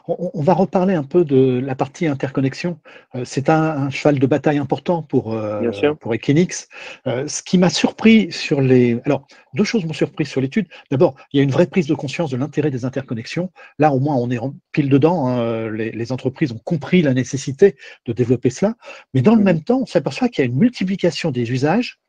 On, 0.08 0.42
va 0.42 0.54
reparler 0.54 0.96
un 0.96 1.04
peu 1.04 1.24
de 1.24 1.60
la 1.60 1.76
partie 1.76 2.08
interconnexion. 2.08 2.80
Euh, 3.16 3.24
c'est 3.26 3.50
un, 3.50 3.90
cheval 3.92 4.18
de 4.18 4.26
bataille 4.26 4.58
important 4.58 5.04
pour, 5.04 5.34
euh, 5.34 5.72
pour 6.00 6.14
Equinix. 6.14 6.68
ce 7.06 7.44
qui 7.44 7.58
m'a 7.58 7.70
surpris 7.70 8.32
sur 8.32 8.62
les. 8.62 9.00
Alors, 9.06 9.28
deux 9.54 9.64
choses 9.64 9.86
m'ont 9.86 9.94
surpris 9.94 10.26
sur 10.26 10.42
l'étude. 10.42 10.68
D'abord, 10.90 11.16
il 11.32 11.38
y 11.38 11.40
a 11.40 11.44
une 11.44 11.52
vraie 11.52 11.68
prise 11.68 11.88
de 11.88 11.94
conscience 11.94 12.32
de 12.32 12.38
l'intérêt 12.38 12.72
des 12.72 12.86
interconnexions. 12.86 13.52
Là, 13.78 13.92
au 13.92 14.00
moins, 14.00 14.16
on 14.16 14.32
est 14.32 14.40
pile 14.72 14.90
dedans. 14.90 15.28
Hein. 15.28 15.70
Les, 15.72 15.92
les, 15.92 16.12
entreprises 16.12 16.52
ont 16.52 16.62
compris 16.64 17.02
la 17.02 17.14
nécessité 17.14 17.76
de 18.06 18.14
développer 18.14 18.50
cela. 18.50 18.76
Mais 19.14 19.22
dans 19.22 19.36
le 19.36 19.42
mmh. 19.42 19.46
même 19.46 19.64
temps, 19.64 19.82
on 19.82 19.86
s'aperçoit 19.86 20.30
qu'il 20.30 20.44
y 20.44 20.48
a 20.48 20.50
une 20.50 20.58
multiplication 20.58 21.32
des 21.32 21.52
usages 21.52 22.00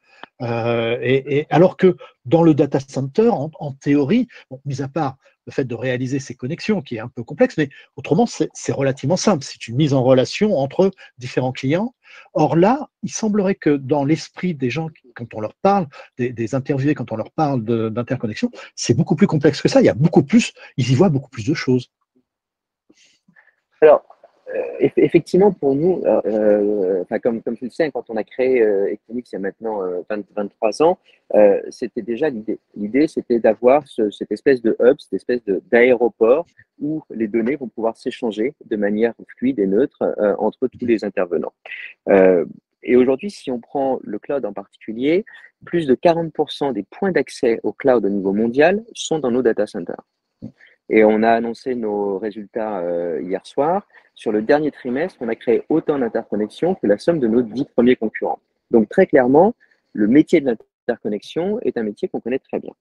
euh, 0.42 0.98
et, 1.02 1.46
alors 1.50 1.76
que 1.76 1.96
dans 2.24 2.42
le 2.42 2.54
data 2.54 2.80
center, 2.80 3.30
en, 3.30 3.72
théorie, 3.72 4.28
mis 4.64 4.82
à 4.82 4.88
part 4.88 5.16
le 5.46 5.52
fait 5.52 5.64
de 5.64 5.74
réaliser 5.74 6.18
ces 6.18 6.34
connexions, 6.34 6.82
qui 6.82 6.96
est 6.96 7.00
un 7.00 7.08
peu 7.08 7.24
complexe, 7.24 7.56
mais 7.56 7.70
autrement, 7.96 8.26
c'est 8.26 8.72
relativement 8.72 9.16
simple. 9.16 9.44
C'est 9.44 9.68
une 9.68 9.76
mise 9.76 9.94
en 9.94 10.02
relation 10.02 10.58
entre 10.58 10.90
différents 11.18 11.52
clients. 11.52 11.94
Or 12.34 12.56
là, 12.56 12.90
il 13.02 13.10
semblerait 13.10 13.54
que 13.54 13.70
dans 13.70 14.04
l'esprit 14.04 14.54
des 14.54 14.70
gens, 14.70 14.88
quand 15.14 15.32
on 15.34 15.40
leur 15.40 15.54
parle, 15.54 15.86
des, 16.18 16.30
des 16.30 16.54
interviewés, 16.54 16.94
quand 16.94 17.10
on 17.12 17.16
leur 17.16 17.30
parle 17.32 17.64
d'interconnexion, 17.64 18.50
c'est 18.74 18.94
beaucoup 18.94 19.16
plus 19.16 19.26
complexe 19.26 19.62
que 19.62 19.68
ça. 19.68 19.80
Il 19.80 19.86
y 19.86 19.88
a 19.88 19.94
beaucoup 19.94 20.22
plus, 20.22 20.52
ils 20.76 20.90
y 20.90 20.94
voient 20.94 21.08
beaucoup 21.08 21.30
plus 21.30 21.46
de 21.46 21.54
choses. 21.54 21.90
Alors, 23.80 24.04
effectivement, 24.96 25.52
pour 25.52 25.74
nous, 25.74 26.02
euh, 26.04 26.20
euh, 26.26 27.02
enfin, 27.02 27.18
comme, 27.18 27.42
comme 27.42 27.56
tu 27.56 27.64
le 27.64 27.70
sais, 27.70 27.90
quand 27.90 28.04
on 28.08 28.16
a 28.16 28.24
créé 28.24 28.62
euh, 28.62 28.92
Equinix 28.92 29.32
il 29.32 29.34
y 29.34 29.36
a 29.36 29.40
maintenant 29.40 29.80
23 30.36 30.82
ans, 30.82 30.98
c'était 31.70 32.02
déjà 32.02 32.28
l'idée. 32.28 32.58
L'idée, 32.74 33.06
c'était 33.06 33.38
d'avoir 33.38 33.84
cette 33.86 34.32
espèce 34.32 34.62
de 34.62 34.76
hub, 34.80 34.96
cette 34.98 35.14
espèce 35.14 35.40
d'aéroport 35.70 36.46
où 36.80 37.02
les 37.10 37.28
données 37.28 37.56
vont 37.56 37.68
pouvoir 37.68 37.96
s'échanger 37.96 38.54
de 38.64 38.76
manière 38.76 39.14
fluide 39.36 39.58
et 39.58 39.66
neutre 39.66 40.14
entre 40.38 40.66
tous 40.66 40.86
les 40.86 41.04
intervenants. 41.04 41.52
et 42.82 42.96
aujourd'hui, 42.96 43.30
si 43.30 43.50
on 43.50 43.60
prend 43.60 44.00
le 44.02 44.18
cloud 44.18 44.44
en 44.44 44.52
particulier, 44.52 45.24
plus 45.64 45.86
de 45.86 45.94
40% 45.94 46.72
des 46.72 46.84
points 46.84 47.12
d'accès 47.12 47.60
au 47.62 47.72
cloud 47.72 48.04
au 48.04 48.08
niveau 48.08 48.32
mondial 48.32 48.82
sont 48.94 49.18
dans 49.18 49.30
nos 49.30 49.42
data 49.42 49.66
centers. 49.66 50.02
Et 50.88 51.04
on 51.04 51.22
a 51.22 51.30
annoncé 51.30 51.76
nos 51.76 52.18
résultats 52.18 52.82
hier 53.20 53.46
soir 53.46 53.86
sur 54.20 54.32
le 54.32 54.42
dernier 54.42 54.70
trimestre, 54.70 55.16
on 55.22 55.28
a 55.28 55.34
créé 55.34 55.62
autant 55.70 55.98
d'interconnexions 55.98 56.74
que 56.74 56.86
la 56.86 56.98
somme 56.98 57.20
de 57.20 57.26
nos 57.26 57.40
dix 57.40 57.64
premiers 57.64 57.96
concurrents. 57.96 58.38
Donc 58.70 58.90
très 58.90 59.06
clairement, 59.06 59.54
le 59.94 60.08
métier 60.08 60.42
de 60.42 60.54
l'interconnexion 60.86 61.58
est 61.62 61.78
un 61.78 61.82
métier 61.82 62.06
qu'on 62.06 62.20
connaît 62.20 62.38
très 62.38 62.58
bien. 62.60 62.74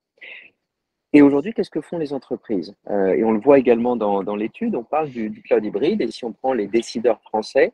Et 1.14 1.22
aujourd'hui, 1.22 1.54
qu'est-ce 1.54 1.70
que 1.70 1.80
font 1.80 1.98
les 1.98 2.12
entreprises? 2.12 2.76
Euh, 2.90 3.14
Et 3.14 3.24
on 3.24 3.32
le 3.32 3.40
voit 3.40 3.58
également 3.58 3.96
dans, 3.96 4.36
l'étude, 4.36 4.76
on 4.76 4.84
parle 4.84 5.08
du, 5.12 5.42
cloud 5.42 5.64
hybride, 5.64 6.02
et 6.02 6.12
si 6.12 6.26
on 6.26 6.34
prend 6.34 6.52
les 6.52 6.68
décideurs 6.68 7.22
français, 7.22 7.72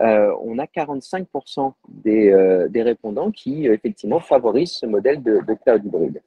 euh, 0.00 0.30
on 0.42 0.58
a 0.58 0.66
45% 0.66 1.72
euh, 2.06 2.68
des, 2.68 2.82
répondants 2.82 3.30
qui, 3.30 3.66
effectivement, 3.66 4.20
favorisent 4.20 4.72
ce 4.72 4.84
modèle 4.84 5.22
de, 5.22 5.40
de 5.40 5.54
cloud 5.54 5.82
hybride. 5.86 6.20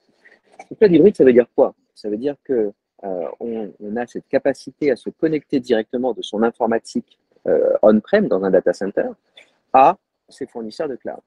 Le 0.71 0.75
cloud 0.75 0.91
hybride, 0.91 1.15
ça 1.15 1.23
veut 1.23 1.33
dire 1.33 1.45
quoi? 1.55 1.75
Ça 1.93 2.09
veut 2.09 2.17
dire 2.17 2.35
que 2.43 2.73
euh, 3.03 3.27
on, 3.39 3.95
a 3.95 4.05
cette 4.07 4.27
capacité 4.27 4.91
à 4.91 4.95
se 4.95 5.09
connecter 5.09 5.59
directement 5.59 6.13
de 6.13 6.21
son 6.21 6.43
informatique 6.43 7.17
euh, 7.47 7.73
on-prem 7.81 8.27
dans 8.27 8.43
un 8.43 8.51
data 8.51 8.73
center 8.73 9.09
à 9.71 9.97
ses 10.27 10.45
fournisseurs 10.45 10.89
de 10.89 10.95
cloud. 10.95 11.21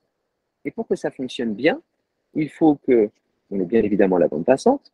Et 0.65 0.71
pour 0.71 0.87
que 0.87 0.97
ça 0.97 1.11
fonctionne 1.11 1.55
bien, 1.55 1.81
il 2.35 2.51
faut 2.51 2.77
que 2.87 3.11
on 3.51 3.59
bien 3.59 3.83
évidemment 3.83 4.19
la 4.19 4.29
bande 4.29 4.45
passante, 4.45 4.93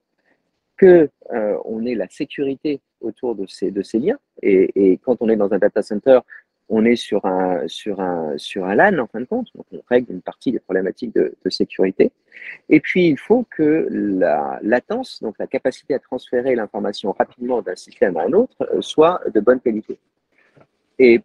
que 0.76 1.08
euh, 1.32 1.58
on 1.64 1.84
ait 1.84 1.94
la 1.94 2.08
sécurité 2.08 2.80
autour 3.00 3.34
de 3.36 3.46
ces 3.46 3.70
liens. 3.98 4.18
et, 4.42 4.98
quand 5.02 5.16
on 5.20 5.28
est 5.28 5.36
dans 5.36 5.52
un 5.52 5.58
data 5.58 5.82
center, 5.82 6.20
on 6.68 6.84
est 6.84 6.96
sur 6.96 7.24
un, 7.24 7.66
sur, 7.66 8.00
un, 8.00 8.36
sur 8.36 8.64
un 8.66 8.74
LAN 8.74 8.98
en 8.98 9.06
fin 9.06 9.20
de 9.20 9.24
compte, 9.24 9.48
donc 9.54 9.66
on 9.72 9.80
règle 9.88 10.12
une 10.12 10.20
partie 10.22 10.52
des 10.52 10.58
problématiques 10.58 11.14
de, 11.14 11.34
sécurité. 11.48 12.12
Et 12.68 12.80
puis 12.80 13.08
il 13.08 13.18
faut 13.18 13.46
que 13.50 13.88
la 13.90 14.58
latence, 14.62 15.22
donc 15.22 15.36
la 15.38 15.46
capacité 15.46 15.94
à 15.94 15.98
transférer 15.98 16.54
l'information 16.54 17.12
rapidement 17.12 17.62
d'un 17.62 17.74
système 17.74 18.16
à 18.18 18.24
un 18.24 18.32
autre, 18.32 18.56
euh, 18.72 18.82
soit 18.82 19.20
de 19.34 19.40
bonne 19.40 19.60
qualité. 19.60 19.98
Et 20.98 21.22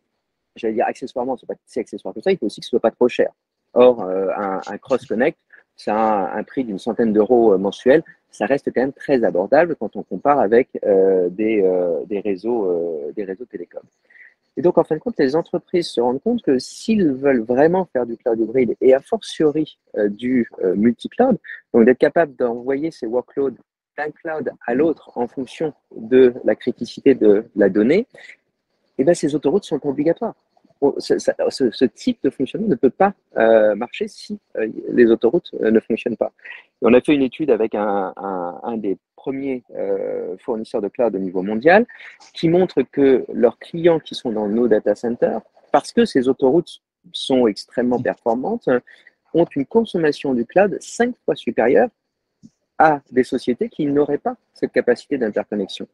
j'allais 0.56 0.76
dire 0.76 0.86
accessoirement, 0.88 1.36
c'est 1.36 1.46
pas 1.46 1.56
si 1.66 1.80
accessoire 1.80 2.14
que 2.14 2.22
ça, 2.22 2.32
il 2.32 2.38
faut 2.38 2.46
aussi 2.46 2.62
que 2.62 2.66
ce 2.66 2.70
soit 2.70 2.80
pas 2.80 2.92
trop 2.92 3.10
cher. 3.10 3.32
Or, 3.74 4.04
euh, 4.04 4.30
un, 4.38 4.78
cross-connect, 4.78 5.38
ça 5.76 5.96
a 5.96 6.38
un, 6.38 6.44
prix 6.44 6.64
d'une 6.64 6.80
centaine 6.80 7.12
d'euros 7.12 7.54
euh, 7.54 7.58
mensuels, 7.58 8.04
ça 8.32 8.46
reste 8.46 8.72
quand 8.74 8.82
même 8.82 8.94
très 8.94 9.24
abordable 9.24 9.76
quand 9.76 9.96
on 9.96 10.04
compare 10.04 10.40
avec 10.40 10.70
des, 10.74 11.62
des, 12.08 12.20
réseaux, 12.20 13.12
des 13.16 13.26
réseaux 13.26 13.46
télécoms. 13.46 13.84
Et 14.56 14.62
donc, 14.62 14.78
en 14.78 14.84
fin 14.84 14.96
de 14.96 15.00
compte, 15.00 15.16
les 15.18 15.36
entreprises 15.36 15.88
se 15.88 16.00
rendent 16.00 16.22
compte 16.22 16.42
que 16.44 16.60
s'ils 16.60 17.12
veulent 17.12 17.42
vraiment 17.42 17.86
faire 17.86 18.06
du 18.06 18.18
cloud 18.18 18.40
hybride 18.40 18.76
et 18.82 18.94
a 18.94 19.00
fortiori 19.00 19.80
euh, 19.98 20.10
du 20.10 20.50
euh, 20.64 20.76
multi-cloud, 20.76 21.38
donc 21.74 21.86
d'être 21.86 21.98
capable 21.98 22.36
d'envoyer 22.36 22.92
ces 22.92 23.08
workloads 23.08 23.56
d'un 23.98 24.12
cloud 24.12 24.52
à 24.66 24.74
l'autre 24.74 25.12
en 25.16 25.28
fonction 25.28 25.74
de 25.96 26.34
la 26.44 26.56
criticité 26.56 27.16
de 27.16 27.46
la 27.56 27.70
donnée, 27.70 28.08
eh 28.98 29.04
bien, 29.04 29.14
ces 29.14 29.34
autoroutes 29.34 29.66
sont 29.66 29.80
obligatoires. 29.88 30.36
Ce, 30.98 31.86
type 31.86 32.20
de 32.24 32.30
fonctionnement 32.30 32.68
ne 32.68 32.76
peut 32.76 32.90
pas 32.90 33.14
euh, 33.38 33.74
marcher 33.74 34.10
si 34.10 34.38
les 34.90 35.06
autoroutes 35.06 35.54
ne 35.54 35.80
fonctionnent 35.80 36.18
pas. 36.18 36.34
on 36.82 36.94
a 36.94 37.00
fait 37.00 37.14
une 37.16 37.22
étude 37.22 37.52
avec 37.52 37.74
un 37.74 38.78
des 38.78 38.98
premiers 39.24 39.64
euh, 39.76 40.36
fournisseurs 40.38 40.82
de 40.82 40.90
cloud 40.90 41.16
au 41.16 41.20
niveau 41.20 41.42
mondial, 41.42 41.86
qui 42.34 42.50
montrent 42.50 42.82
que 42.82 43.26
leurs 43.32 43.58
clients 43.58 44.00
qui 44.00 44.16
sont 44.16 44.32
dans 44.34 44.50
nos 44.50 44.68
data 44.68 44.96
centers, 44.96 45.42
parce 45.72 45.94
que 45.94 46.04
ces 46.04 46.28
autoroutes 46.28 46.82
sont 47.14 47.48
extrêmement 47.48 48.02
performantes, 48.02 48.68
ont 49.34 49.48
une 49.56 49.66
consommation 49.66 50.34
du 50.34 50.46
cloud 50.46 50.78
cinq 50.82 51.16
fois 51.24 51.36
supérieure 51.36 51.90
à 52.78 53.02
des 53.12 53.24
sociétés 53.24 53.70
qui 53.70 53.86
n'auraient 53.86 54.18
pas 54.18 54.36
cette 54.54 54.74
capacité 54.74 55.18
d'interconnexion. 55.18 55.88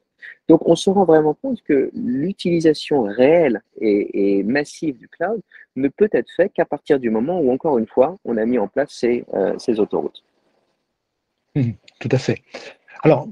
Donc, 0.47 0.67
on 0.67 0.75
se 0.75 0.89
rend 0.89 1.05
vraiment 1.05 1.35
compte 1.35 1.61
que 1.61 1.91
l'utilisation 1.93 3.03
réelle 3.03 3.61
et, 3.79 4.43
massive 4.43 4.97
du 4.97 5.07
cloud 5.07 5.39
ne 5.75 5.87
peut 5.87 6.09
être 6.11 6.31
faite 6.35 6.51
qu'à 6.53 6.65
partir 6.65 6.99
du 6.99 7.11
moment 7.11 7.39
où, 7.39 7.51
encore 7.51 7.77
une 7.77 7.87
fois, 7.87 8.17
on 8.25 8.37
a 8.37 8.45
mis 8.45 8.57
en 8.57 8.67
place 8.67 8.89
ces, 8.91 9.23
euh, 9.35 9.55
autoroutes. 9.77 10.23
Mmh, 11.55 11.71
tout 11.99 12.09
à 12.11 12.17
fait. 12.17 12.41
Alors, 13.03 13.27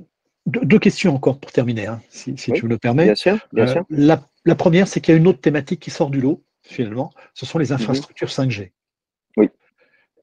deux, 0.46 0.80
questions 0.80 1.14
encore 1.14 1.40
pour 1.40 1.52
terminer, 1.52 1.88
hein, 1.88 2.02
si, 2.10 2.34
tu 2.36 2.52
me 2.64 2.70
le 2.70 2.78
permets. 2.78 3.06
Bien 3.06 3.16
sûr, 3.16 3.38
bien 3.52 3.66
euh, 3.66 3.68
sûr. 3.68 3.86
La, 3.90 4.56
première, 4.56 4.88
c'est 4.88 5.02
qu'il 5.02 5.14
y 5.14 5.16
a 5.16 5.20
une 5.20 5.28
autre 5.28 5.42
thématique 5.42 5.82
qui 5.82 5.92
sort 5.92 6.10
du 6.10 6.22
lot, 6.22 6.42
finalement. 6.64 7.12
Ce 7.34 7.46
sont 7.46 7.60
les 7.60 7.68
mhm. 7.68 7.76
infrastructures 7.76 8.30
5G. 8.30 8.72
Oui. 9.36 9.50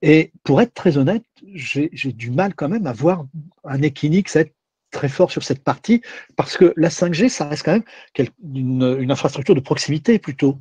Et 0.03 0.33
pour 0.43 0.61
être 0.63 0.73
très 0.73 0.97
honnête, 0.97 1.25
j'ai 1.55 1.91
du 1.91 2.31
mal 2.31 2.55
quand 2.55 2.69
même 2.69 2.87
à 2.87 2.93
voir 2.93 3.27
un 3.65 3.83
Equinix 3.83 4.35
être 4.37 4.55
très 4.91 5.09
fort 5.09 5.31
sur 5.31 5.43
cette 5.43 5.63
partie, 5.63 6.01
parce 6.37 6.57
que 6.57 6.73
la 6.77 6.89
5G, 6.89 7.29
ça 7.29 7.49
reste 7.49 7.65
quand 7.65 7.73
même 7.73 8.29
une, 8.55 9.11
infrastructure 9.11 9.55
de 9.55 9.61
proximité 9.61 10.19
plutôt. 10.19 10.59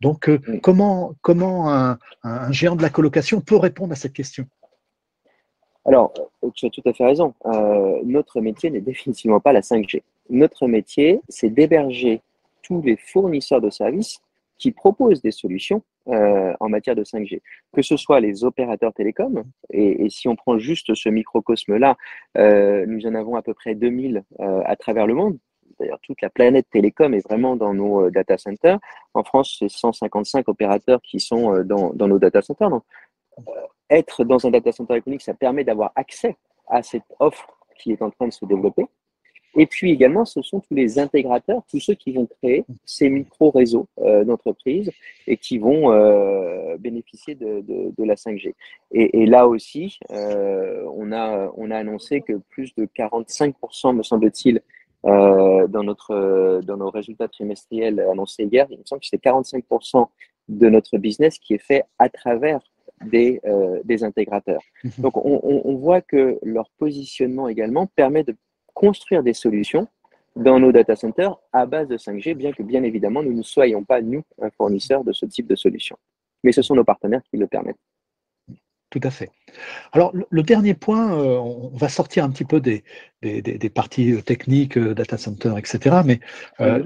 Donc, 0.00 0.28
euh, 0.28 0.38
comment, 0.62 1.14
comment 1.22 1.72
un, 1.72 2.52
géant 2.52 2.76
de 2.76 2.82
la 2.82 2.90
colocation 2.90 3.40
peut 3.40 3.56
répondre 3.56 3.92
à 3.92 3.96
cette 3.96 4.12
question? 4.12 4.46
Alors, 5.84 6.12
tu 6.54 6.66
as 6.66 6.70
tout 6.70 6.82
à 6.84 6.92
fait 6.92 7.04
raison. 7.04 7.34
notre 8.04 8.40
métier 8.40 8.70
n'est 8.70 8.80
définitivement 8.80 9.40
pas 9.40 9.52
la 9.52 9.60
5G. 9.60 10.02
Notre 10.28 10.68
métier, 10.68 11.20
c'est 11.28 11.50
d'héberger 11.50 12.20
tous 12.62 12.82
les 12.82 12.96
fournisseurs 12.96 13.60
de 13.60 13.70
services 13.70 14.20
qui 14.58 14.70
proposent 14.70 15.22
des 15.22 15.32
solutions 15.32 15.82
euh, 16.08 16.54
en 16.60 16.68
matière 16.68 16.94
de 16.94 17.02
5G, 17.02 17.40
que 17.72 17.82
ce 17.82 17.96
soit 17.96 18.20
les 18.20 18.44
opérateurs 18.44 18.92
télécoms, 18.92 19.44
et, 19.70 20.08
si 20.10 20.28
on 20.28 20.36
prend 20.36 20.58
juste 20.58 20.94
ce 20.94 21.08
microcosme-là, 21.08 21.96
euh, 22.36 22.84
nous 22.86 23.06
en 23.06 23.14
avons 23.14 23.36
à 23.36 23.42
peu 23.42 23.54
près 23.54 23.74
2000 23.74 24.22
euh, 24.40 24.62
à 24.64 24.76
travers 24.76 25.06
le 25.06 25.14
monde. 25.14 25.38
D'ailleurs, 25.78 25.98
toute 26.02 26.20
la 26.20 26.30
planète 26.30 26.66
télécom 26.70 27.14
est 27.14 27.26
vraiment 27.26 27.56
dans 27.56 27.72
nos 27.72 28.10
data 28.10 28.36
centers. 28.36 28.78
En 29.14 29.24
France, 29.24 29.56
c'est 29.58 29.70
155 29.70 30.46
opérateurs 30.48 31.00
qui 31.02 31.20
sont 31.20 31.62
dans, 31.64 31.92
nos 31.94 32.18
data 32.18 32.42
centers. 32.42 32.68
Donc, 32.68 32.82
être 33.90 34.24
dans 34.24 34.46
un 34.46 34.50
data 34.50 34.72
center 34.72 34.96
économique, 34.96 35.22
ça 35.22 35.34
permet 35.34 35.64
d'avoir 35.64 35.92
accès 35.96 36.36
à 36.68 36.82
cette 36.82 37.04
offre 37.18 37.58
qui 37.76 37.92
est 37.92 38.02
en 38.02 38.10
train 38.10 38.28
de 38.28 38.32
se 38.32 38.44
développer. 38.44 38.86
Et 39.56 39.66
puis 39.66 39.90
également, 39.90 40.24
ce 40.24 40.42
sont 40.42 40.60
tous 40.60 40.74
les 40.74 40.98
intégrateurs, 41.00 41.62
tous 41.68 41.80
ceux 41.80 41.94
qui 41.94 42.12
vont 42.12 42.26
créer 42.26 42.64
ces 42.84 43.08
micro-réseaux 43.08 43.88
euh, 43.98 44.24
d'entreprises 44.24 44.92
et 45.26 45.36
qui 45.36 45.58
vont 45.58 45.92
euh, 45.92 46.76
bénéficier 46.78 47.34
de, 47.34 47.92
la 47.98 48.14
5G. 48.14 48.54
Et, 48.92 49.26
là 49.26 49.48
aussi, 49.48 49.98
euh, 50.12 50.84
on, 50.94 51.10
a, 51.10 51.50
on 51.56 51.70
a 51.72 51.76
annoncé 51.76 52.20
que 52.20 52.34
plus 52.50 52.74
de 52.76 52.86
45%, 52.86 53.96
me 53.96 54.02
semble-t-il, 54.04 54.60
euh, 55.06 55.66
dans, 55.66 55.82
dans 55.82 56.76
nos 56.76 56.90
résultats 56.90 57.28
trimestriels 57.28 58.00
annoncés 58.00 58.44
hier, 58.44 58.66
il 58.70 58.78
me 58.78 58.84
semble 58.84 59.00
que 59.00 59.06
c'est 59.08 59.22
45% 59.22 60.06
de 60.48 60.68
notre 60.68 60.98
business 60.98 61.38
qui 61.38 61.54
est 61.54 61.62
fait 61.64 61.84
à 61.98 62.08
travers 62.08 62.60
des, 63.04 63.40
euh, 63.44 63.80
des 63.84 64.04
intégrateurs. 64.04 64.62
Mhm. 64.84 64.90
Donc 64.98 65.16
on, 65.16 65.40
on, 65.42 65.62
on 65.64 65.74
voit 65.76 66.00
que 66.00 66.38
leur 66.42 66.70
positionnement 66.78 67.48
également 67.48 67.86
permet 67.86 68.24
de 68.24 68.36
construire 68.74 69.22
des 69.22 69.34
solutions 69.34 69.88
dans 70.36 70.60
nos 70.60 70.72
data 70.72 70.96
centers 70.96 71.36
à 71.52 71.66
base 71.66 71.88
de 71.88 71.96
5G, 71.96 72.34
bien 72.34 72.52
que 72.52 72.62
bien 72.62 72.82
évidemment 72.82 73.22
nous 73.22 73.32
ne 73.32 73.42
soyons 73.42 73.84
pas, 73.84 74.00
nous, 74.00 74.22
un 74.40 74.50
fournisseur 74.50 75.04
de 75.04 75.12
ce 75.12 75.26
type 75.26 75.46
de 75.46 75.56
solution. 75.56 75.96
Mais 76.44 76.52
ce 76.52 76.62
sont 76.62 76.74
nos 76.74 76.84
partenaires 76.84 77.22
qui 77.30 77.36
le 77.36 77.46
permettent. 77.46 77.76
Tout 78.90 79.00
à 79.04 79.10
fait. 79.10 79.30
Alors, 79.92 80.12
le, 80.30 80.42
dernier 80.42 80.74
point, 80.74 81.12
euh, 81.12 81.36
on 81.38 81.76
va 81.76 81.88
sortir 81.88 82.24
un 82.24 82.30
petit 82.30 82.44
peu 82.44 82.60
des, 82.60 82.82
des, 83.22 83.70
parties 83.70 84.12
euh, 84.12 84.20
techniques, 84.20 84.76
euh, 84.76 84.94
data 84.94 85.16
center, 85.16 85.54
etc. 85.56 86.00
Mais 86.04 86.18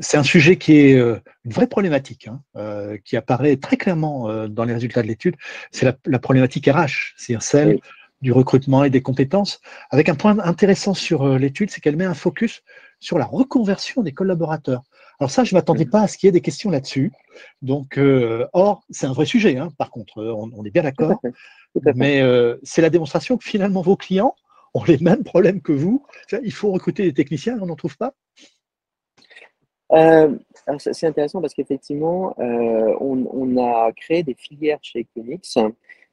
c'est 0.00 0.18
un 0.18 0.22
sujet 0.22 0.56
qui 0.56 0.76
est 0.76 0.92
une 0.92 1.20
vraie 1.52 1.66
problématique, 1.66 2.28
hein, 2.28 2.96
qui 3.04 3.16
apparaît 3.16 3.56
très 3.56 3.78
clairement 3.78 4.46
dans 4.48 4.64
les 4.64 4.74
résultats 4.74 5.02
de 5.02 5.08
l'étude. 5.08 5.36
C'est 5.70 5.96
la, 6.04 6.18
problématique 6.18 6.66
RH, 6.66 7.14
c'est-à-dire 7.16 7.42
celle 7.42 7.78
du 8.20 8.32
recrutement 8.32 8.84
et 8.84 8.90
des 8.90 9.02
compétences, 9.02 9.60
avec 9.90 10.08
un 10.08 10.14
point 10.14 10.38
intéressant 10.38 10.94
sur 10.94 11.38
l'étude, 11.38 11.70
c'est 11.70 11.80
qu'elle 11.80 11.96
met 11.96 12.04
un 12.04 12.14
focus 12.14 12.62
sur 13.00 13.18
la 13.18 13.24
reconversion 13.24 14.02
des 14.02 14.12
collaborateurs. 14.12 14.82
Alors 15.20 15.30
ça, 15.30 15.44
je 15.44 15.54
ne 15.54 15.58
m'attendais 15.58 15.86
pas 15.86 16.02
à 16.02 16.08
ce 16.08 16.18
qu'il 16.18 16.26
y 16.26 16.28
ait 16.28 16.32
des 16.32 16.40
questions 16.40 16.70
là-dessus. 16.70 17.12
Donc, 17.62 17.98
euh, 17.98 18.46
or, 18.52 18.82
c'est 18.90 19.06
un 19.06 19.12
vrai 19.12 19.26
sujet, 19.26 19.56
hein, 19.56 19.68
par 19.78 19.90
contre, 19.90 20.18
euh, 20.18 20.32
on, 20.32 20.64
est 20.64 20.70
bien 20.70 20.82
d'accord. 20.82 21.20
Mais 21.94 22.22
c'est 22.62 22.82
la 22.82 22.90
démonstration 22.90 23.36
que 23.36 23.44
finalement, 23.44 23.82
vos 23.82 23.96
clients 23.96 24.34
ont 24.74 24.84
les 24.84 24.98
mêmes 24.98 25.24
problèmes 25.24 25.60
que 25.60 25.72
vous. 25.72 26.04
Il 26.42 26.52
faut 26.52 26.72
recruter 26.72 27.04
des 27.04 27.14
techniciens, 27.14 27.58
on 27.60 27.66
n'en 27.66 27.76
trouve 27.76 27.96
pas? 27.96 28.14
C'est 30.78 31.06
intéressant 31.06 31.40
parce 31.40 31.54
qu'effectivement, 31.54 32.34
on, 32.38 33.26
on, 33.32 33.56
a 33.64 33.92
créé 33.92 34.24
des 34.24 34.34
filières 34.34 34.78
chez 34.82 35.00
Equinix 35.00 35.58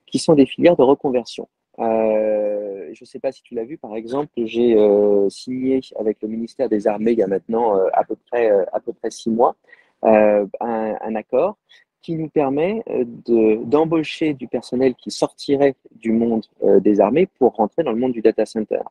qui 0.06 0.20
sont 0.20 0.34
des 0.34 0.46
filières 0.46 0.76
de 0.76 0.84
reconversion. 0.84 1.48
Euh, 1.80 2.90
je 2.94 3.04
ne 3.04 3.06
sais 3.06 3.20
pas 3.20 3.32
si 3.32 3.42
tu 3.44 3.56
l'as 3.56 3.64
vu, 3.64 3.78
par 3.78 3.96
exemple, 3.96 4.32
j'ai 4.36 4.76
euh, 4.76 5.30
signé 5.30 5.80
avec 5.98 6.22
le 6.22 6.28
ministère 6.28 6.70
des 6.70 6.88
Armées 6.88 7.14
il 7.14 7.20
y 7.20 7.24
a 7.24 7.28
maintenant 7.28 7.78
euh, 7.78 7.88
à, 7.94 8.04
peu 8.04 8.16
près, 8.30 8.50
à 8.74 8.80
peu 8.80 8.94
près 8.94 9.10
six 9.10 9.30
mois 9.30 9.56
un, 10.04 10.48
un, 10.60 11.16
accord 11.16 11.58
qui 12.02 12.16
nous 12.16 12.30
permet 12.30 12.84
d'embaucher 13.28 14.34
du 14.34 14.48
personnel 14.48 14.96
qui 14.96 15.12
sortirait 15.12 15.76
du 15.92 16.12
monde 16.12 16.44
des 16.80 17.00
armées 17.00 17.28
pour 17.28 17.54
rentrer 17.54 17.84
dans 17.84 17.92
le 17.92 18.00
monde 18.00 18.14
du 18.14 18.22
data 18.22 18.48
center. 18.48 18.82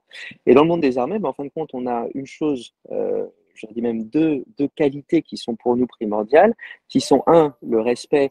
Et 0.47 0.55
dans 0.55 0.63
le 0.63 0.69
monde 0.69 0.81
des 0.81 0.99
armées, 0.99 1.19
ben, 1.19 1.31
en 1.31 1.33
fin 1.33 1.45
de 1.45 1.49
compte, 1.49 1.71
on 1.73 1.89
a 1.89 2.07
une 2.15 2.27
chose, 2.27 2.73
je 2.89 3.67
dis 3.73 3.83
même 3.83 4.05
deux, 4.05 4.45
deux 4.57 4.69
qualités 4.69 5.23
qui 5.23 5.37
sont 5.37 5.57
pour 5.57 5.77
nous 5.77 5.89
primordiales, 5.89 6.55
qui 6.89 7.01
sont 7.01 7.25
un, 7.27 7.57
le 7.69 7.81
respect 7.81 8.31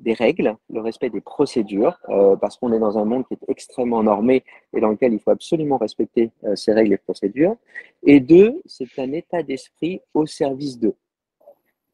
des 0.00 0.12
règles, 0.12 0.56
le 0.70 0.80
respect 0.80 1.10
des 1.10 1.20
procédures, 1.20 1.98
euh, 2.08 2.36
parce 2.36 2.56
qu'on 2.56 2.72
est 2.72 2.78
dans 2.78 2.98
un 2.98 3.04
monde 3.04 3.26
qui 3.26 3.34
est 3.34 3.50
extrêmement 3.50 4.02
normé 4.02 4.44
et 4.74 4.80
dans 4.80 4.90
lequel 4.90 5.12
il 5.12 5.20
faut 5.20 5.30
absolument 5.30 5.76
respecter 5.76 6.30
euh, 6.44 6.54
ces 6.56 6.72
règles 6.72 6.94
et 6.94 6.98
procédures. 6.98 7.56
Et 8.04 8.20
deux, 8.20 8.60
c'est 8.66 8.98
un 8.98 9.12
état 9.12 9.42
d'esprit 9.42 10.00
au 10.14 10.26
service 10.26 10.78
d'eux. 10.78 10.94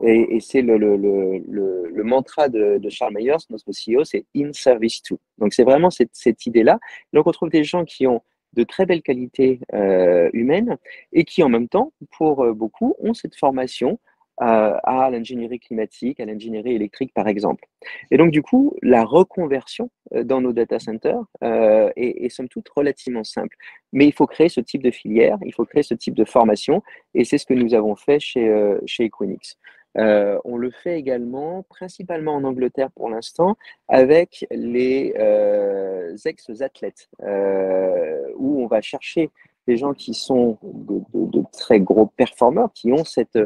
Et, 0.03 0.41
c'est 0.41 0.61
le, 0.61 0.77
le, 0.77 0.97
le, 0.97 1.89
le, 1.89 2.03
mantra 2.03 2.49
de, 2.49 2.79
de, 2.79 2.91
Charles 2.91 3.15
Meyers, 3.15 3.37
notre 3.49 3.71
CEO, 3.71 4.05
c'est 4.05 4.27
in 4.37 4.53
service 4.53 5.01
to. 5.01 5.19
Donc 5.39 5.55
c'est 5.55 5.63
vraiment 5.63 5.89
cette, 5.89 6.11
cette 6.13 6.45
idée-là. 6.47 6.79
Donc 7.13 7.27
on 7.27 7.31
trouve 7.31 7.49
des 7.49 7.65
gens 7.65 7.85
qui 7.85 8.07
ont 8.07 8.21
de 8.53 8.65
très 8.65 8.87
belles 8.87 9.03
qualités 9.03 9.61
euh, 9.73 10.29
humaines 10.33 10.77
et 11.13 11.25
qui 11.25 11.43
en 11.43 11.49
même 11.49 11.69
temps, 11.69 11.93
pour 12.11 12.45
beaucoup, 12.55 12.95
ont 12.99 13.15
cette 13.15 13.37
formation 13.37 13.99
à 14.39 15.09
l'ingénierie 15.11 15.61
climatique, 15.61 16.21
à 16.21 16.25
l'ingénierie 16.25 16.75
électrique, 16.75 17.13
par 17.15 17.29
exemple. 17.29 17.65
Et 18.11 18.17
donc, 18.17 18.31
du 18.31 18.43
coup, 18.43 18.75
la 18.83 19.05
reconversion 19.05 19.91
euh, 20.15 20.25
dans 20.25 20.41
nos 20.41 20.53
data 20.53 20.79
centers 20.79 21.23
euh, 21.43 21.91
est, 21.97 22.29
somme 22.31 22.49
toute 22.49 22.69
relativement 22.69 23.25
simple. 23.25 23.57
Mais 23.93 24.07
il 24.07 24.13
faut 24.13 24.27
créer 24.27 24.49
ce 24.49 24.61
type 24.61 24.83
de 24.83 24.91
filière, 24.91 25.39
il 25.45 25.53
faut 25.53 25.65
créer 25.65 25.83
ce 25.83 25.95
type 25.95 26.15
de 26.15 26.25
formation, 26.25 26.83
et 27.15 27.25
c'est 27.25 27.39
ce 27.39 27.47
que 27.47 27.55
nous 27.55 27.75
avons 27.75 27.97
fait 27.97 28.19
chez, 28.19 28.49
euh, 28.49 28.79
chez 28.87 29.05
Equinix. 29.05 29.57
Euh, 29.97 30.39
on 30.45 30.57
le 30.57 30.71
fait 30.71 30.99
également, 30.99 31.63
principalement 31.69 32.35
en 32.35 32.45
Angleterre 32.45 32.91
pour 32.91 33.09
l'instant, 33.09 33.57
avec 33.89 34.47
les 34.51 35.15
euh, 35.19 36.17
ex-athlètes, 36.25 37.09
euh, 37.23 38.27
où 38.37 38.63
on 38.63 38.67
va 38.67 38.81
chercher 38.81 39.31
des 39.67 39.77
gens 39.77 39.95
qui 39.95 40.15
sont 40.15 40.59
de, 40.63 41.43
très 41.53 41.81
gros 41.81 42.07
performeurs, 42.07 42.73
qui 42.75 42.93
ont 42.93 43.05
cette 43.05 43.39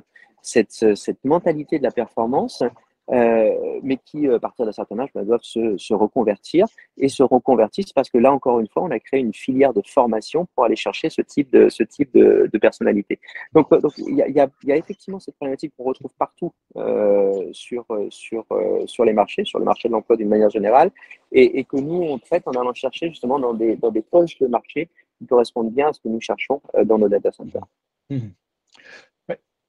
cette, 0.49 1.25
mentalité 1.25 1.79
de 1.79 1.83
la 1.85 1.91
performance, 1.91 2.63
euh, 3.11 3.81
mais 3.83 3.97
qui, 3.97 4.29
à 4.29 4.39
partir 4.39 4.67
d'un 4.67 4.73
certain 4.73 4.99
âge, 4.99 5.09
bah, 5.15 5.25
doivent 5.25 5.43
se, 5.43 5.95
reconvertir 5.95 6.67
et 6.99 7.09
se 7.09 7.23
reconvertissent 7.23 7.93
parce 7.93 8.11
que 8.11 8.19
là, 8.19 8.33
encore 8.33 8.61
une 8.61 8.69
fois, 8.69 8.83
on 8.83 8.91
a 8.91 8.99
créé 8.99 9.21
une 9.21 9.33
filière 9.33 9.73
de 9.73 9.83
formation 9.87 10.47
pour 10.55 10.65
aller 10.65 10.77
chercher 10.77 11.09
ce 11.09 11.23
type 11.23 11.51
de, 11.51 12.59
personnalité. 12.59 13.19
Donc, 13.55 13.71
donc 13.71 13.93
il 13.97 14.17
y 14.17 14.41
a, 14.41 14.77
effectivement 14.77 15.21
cette 15.21 15.37
problématique 15.37 15.73
qu'on 15.77 15.85
retrouve 15.85 16.13
partout 16.19 16.53
euh, 16.77 17.49
sur, 17.53 17.87
euh, 17.91 19.05
les 19.05 19.13
marchés, 19.13 19.45
sur 19.45 19.59
le 19.59 19.65
marché 19.65 19.89
de 19.89 19.95
l'emploi 19.95 20.17
d'une 20.17 20.29
manière 20.29 20.51
générale, 20.51 20.91
et, 21.33 21.65
que 21.65 21.77
nous, 21.77 22.03
on 22.03 22.19
traite 22.19 22.47
en 22.47 22.53
allant 22.53 22.75
chercher 22.75 23.09
justement 23.09 23.39
dans 23.39 23.55
des, 23.55 23.77
dans 23.77 23.93
poches 24.11 24.39
de 24.39 24.47
marché 24.47 24.89
qui 25.19 25.27
correspondent 25.27 25.73
bien 25.73 25.89
à 25.89 25.93
ce 25.93 26.01
que 26.01 26.09
nous 26.09 26.21
cherchons 26.21 26.61
euh, 26.75 26.85
dans 26.85 26.99
nos 26.99 27.09
data 27.09 27.33
centers. 27.33 27.67
Mmh. 28.11 28.19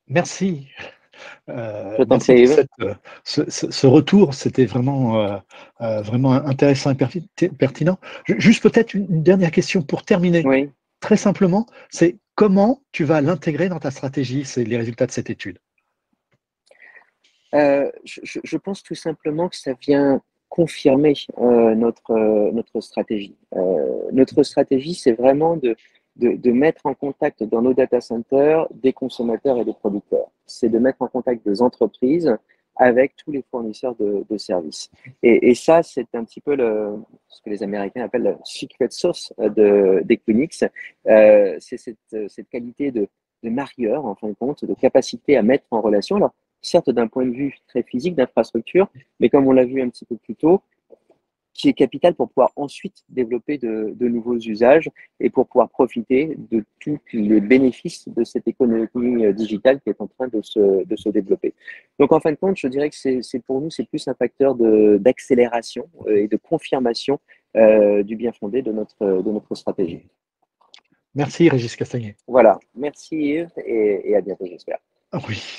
Merci. 0.09 0.67
Euh, 1.49 2.05
merci 2.09 2.47
cette, 2.47 2.67
euh, 2.81 2.93
ce, 3.23 3.41
ce, 3.49 3.87
retour, 3.87 4.33
c'était 4.33 4.65
vraiment, 4.65 5.21
euh, 5.21 5.37
euh, 5.81 6.01
vraiment 6.01 6.33
intéressant 6.33 6.91
et 6.91 7.49
pertinent. 7.49 7.99
Juste 8.25 8.63
peut-être 8.63 8.93
une, 8.93 9.23
dernière 9.23 9.51
question 9.51 9.81
pour 9.81 10.03
terminer. 10.03 10.43
Oui. 10.45 10.69
Très 10.99 11.17
simplement, 11.17 11.65
c'est 11.89 12.17
comment 12.35 12.81
tu 12.91 13.03
vas 13.03 13.21
l'intégrer 13.21 13.69
dans 13.69 13.79
ta 13.79 13.91
stratégie, 13.91 14.45
c'est 14.45 14.63
les 14.63 14.77
résultats 14.77 15.05
de 15.05 15.11
cette 15.11 15.29
étude 15.29 15.59
je, 17.51 18.39
je, 18.43 18.57
pense 18.57 18.83
tout 18.83 18.93
simplement 18.93 19.49
que 19.49 19.55
ça 19.55 19.73
vient 19.81 20.21
confirmer 20.49 21.15
notre, 21.39 22.51
notre 22.51 22.79
stratégie. 22.79 23.35
notre 24.11 24.43
stratégie, 24.43 24.93
c'est 24.93 25.13
vraiment 25.13 25.57
de, 25.57 25.75
de, 26.19 26.51
mettre 26.51 26.85
en 26.85 26.93
contact 26.93 27.43
dans 27.43 27.61
nos 27.61 27.73
data 27.73 28.01
centers 28.01 28.67
des 28.71 28.93
consommateurs 28.93 29.57
et 29.57 29.65
des 29.65 29.73
producteurs. 29.73 30.29
C'est 30.45 30.69
de 30.69 30.79
mettre 30.79 31.01
en 31.01 31.07
contact 31.07 31.45
des 31.45 31.61
entreprises 31.61 32.35
avec 32.75 33.15
tous 33.17 33.31
les 33.31 33.43
fournisseurs 33.51 33.95
de, 33.95 34.37
services. 34.37 34.89
Et, 35.21 35.53
ça, 35.53 35.83
c'est 35.83 36.07
un 36.13 36.23
petit 36.23 36.39
peu 36.39 36.55
le, 36.55 36.95
ce 37.27 37.41
que 37.41 37.49
les 37.49 37.61
Américains 37.61 38.03
appellent 38.03 38.23
la 38.23 38.37
secret 38.45 38.87
sauce 38.89 39.33
d'Equinix. 39.37 40.63
Euh, 41.07 41.57
c'est 41.59 41.77
cette, 41.77 42.29
cette, 42.29 42.49
qualité 42.49 42.91
de, 42.91 43.07
de 43.43 43.49
marieur, 43.49 44.05
en 44.05 44.15
fin 44.15 44.29
de 44.29 44.33
compte, 44.33 44.63
de 44.63 44.73
capacité 44.73 45.35
à 45.35 45.41
mettre 45.41 45.65
en 45.71 45.81
relation. 45.81 46.15
Alors, 46.15 46.33
certes, 46.61 46.89
d'un 46.89 47.07
point 47.07 47.25
de 47.25 47.31
vue 47.31 47.57
très 47.67 47.83
physique, 47.83 48.15
d'infrastructure, 48.15 48.87
mais 49.19 49.29
comme 49.29 49.47
on 49.47 49.51
l'a 49.51 49.65
vu 49.65 49.81
un 49.81 49.89
petit 49.89 50.05
peu 50.05 50.15
plus 50.15 50.35
tôt, 50.35 50.61
qui 51.59 51.67
est 51.67 51.73
capital 51.73 52.15
pour 52.15 52.29
pouvoir 52.29 52.51
ensuite 52.55 53.03
développer 53.09 53.57
de, 53.57 53.93
de, 53.93 54.07
nouveaux 54.07 54.37
usages 54.37 54.89
et 55.19 55.29
pour 55.29 55.45
pouvoir 55.45 55.67
profiter 55.69 56.37
de 56.51 56.63
tous 56.79 56.99
les 57.11 57.41
bénéfices 57.41 58.07
de 58.07 58.23
cette 58.23 58.47
économie 58.47 59.25
euh, 59.25 59.33
digitale 59.33 59.81
qui 59.81 59.89
est 59.89 59.99
en 59.99 60.07
train 60.07 60.29
de 60.29 60.41
se, 60.41 60.85
de 60.85 60.95
se 60.95 61.09
développer. 61.09 61.53
Donc 61.99 62.13
en 62.13 62.21
fin 62.21 62.31
de 62.31 62.37
compte, 62.37 62.55
je 62.57 62.67
dirais 62.69 62.89
que 62.89 62.95
c'est 62.95 63.39
pour 63.45 63.59
nous, 63.59 63.69
c'est 63.69 63.83
plus 63.83 64.07
un 64.07 64.13
facteur 64.13 64.55
d'accélération 64.55 65.89
euh, 66.07 66.23
et 66.23 66.27
de 66.29 66.37
confirmation 66.37 67.19
du 68.03 68.15
bien 68.15 68.31
fondé 68.31 68.61
de 68.61 68.71
notre, 68.71 69.23
de 69.23 69.31
notre 69.31 69.55
stratégie. 69.55 70.03
Merci 71.15 71.49
Régis 71.49 71.75
Castagnet. 71.75 72.15
Voilà, 72.27 72.59
merci 72.75 73.15
Yves 73.15 73.49
et, 73.65 74.11
et 74.11 74.15
à 74.15 74.21
bientôt 74.21 74.45
j'espère. 74.45 74.77
Oui. 75.27 75.57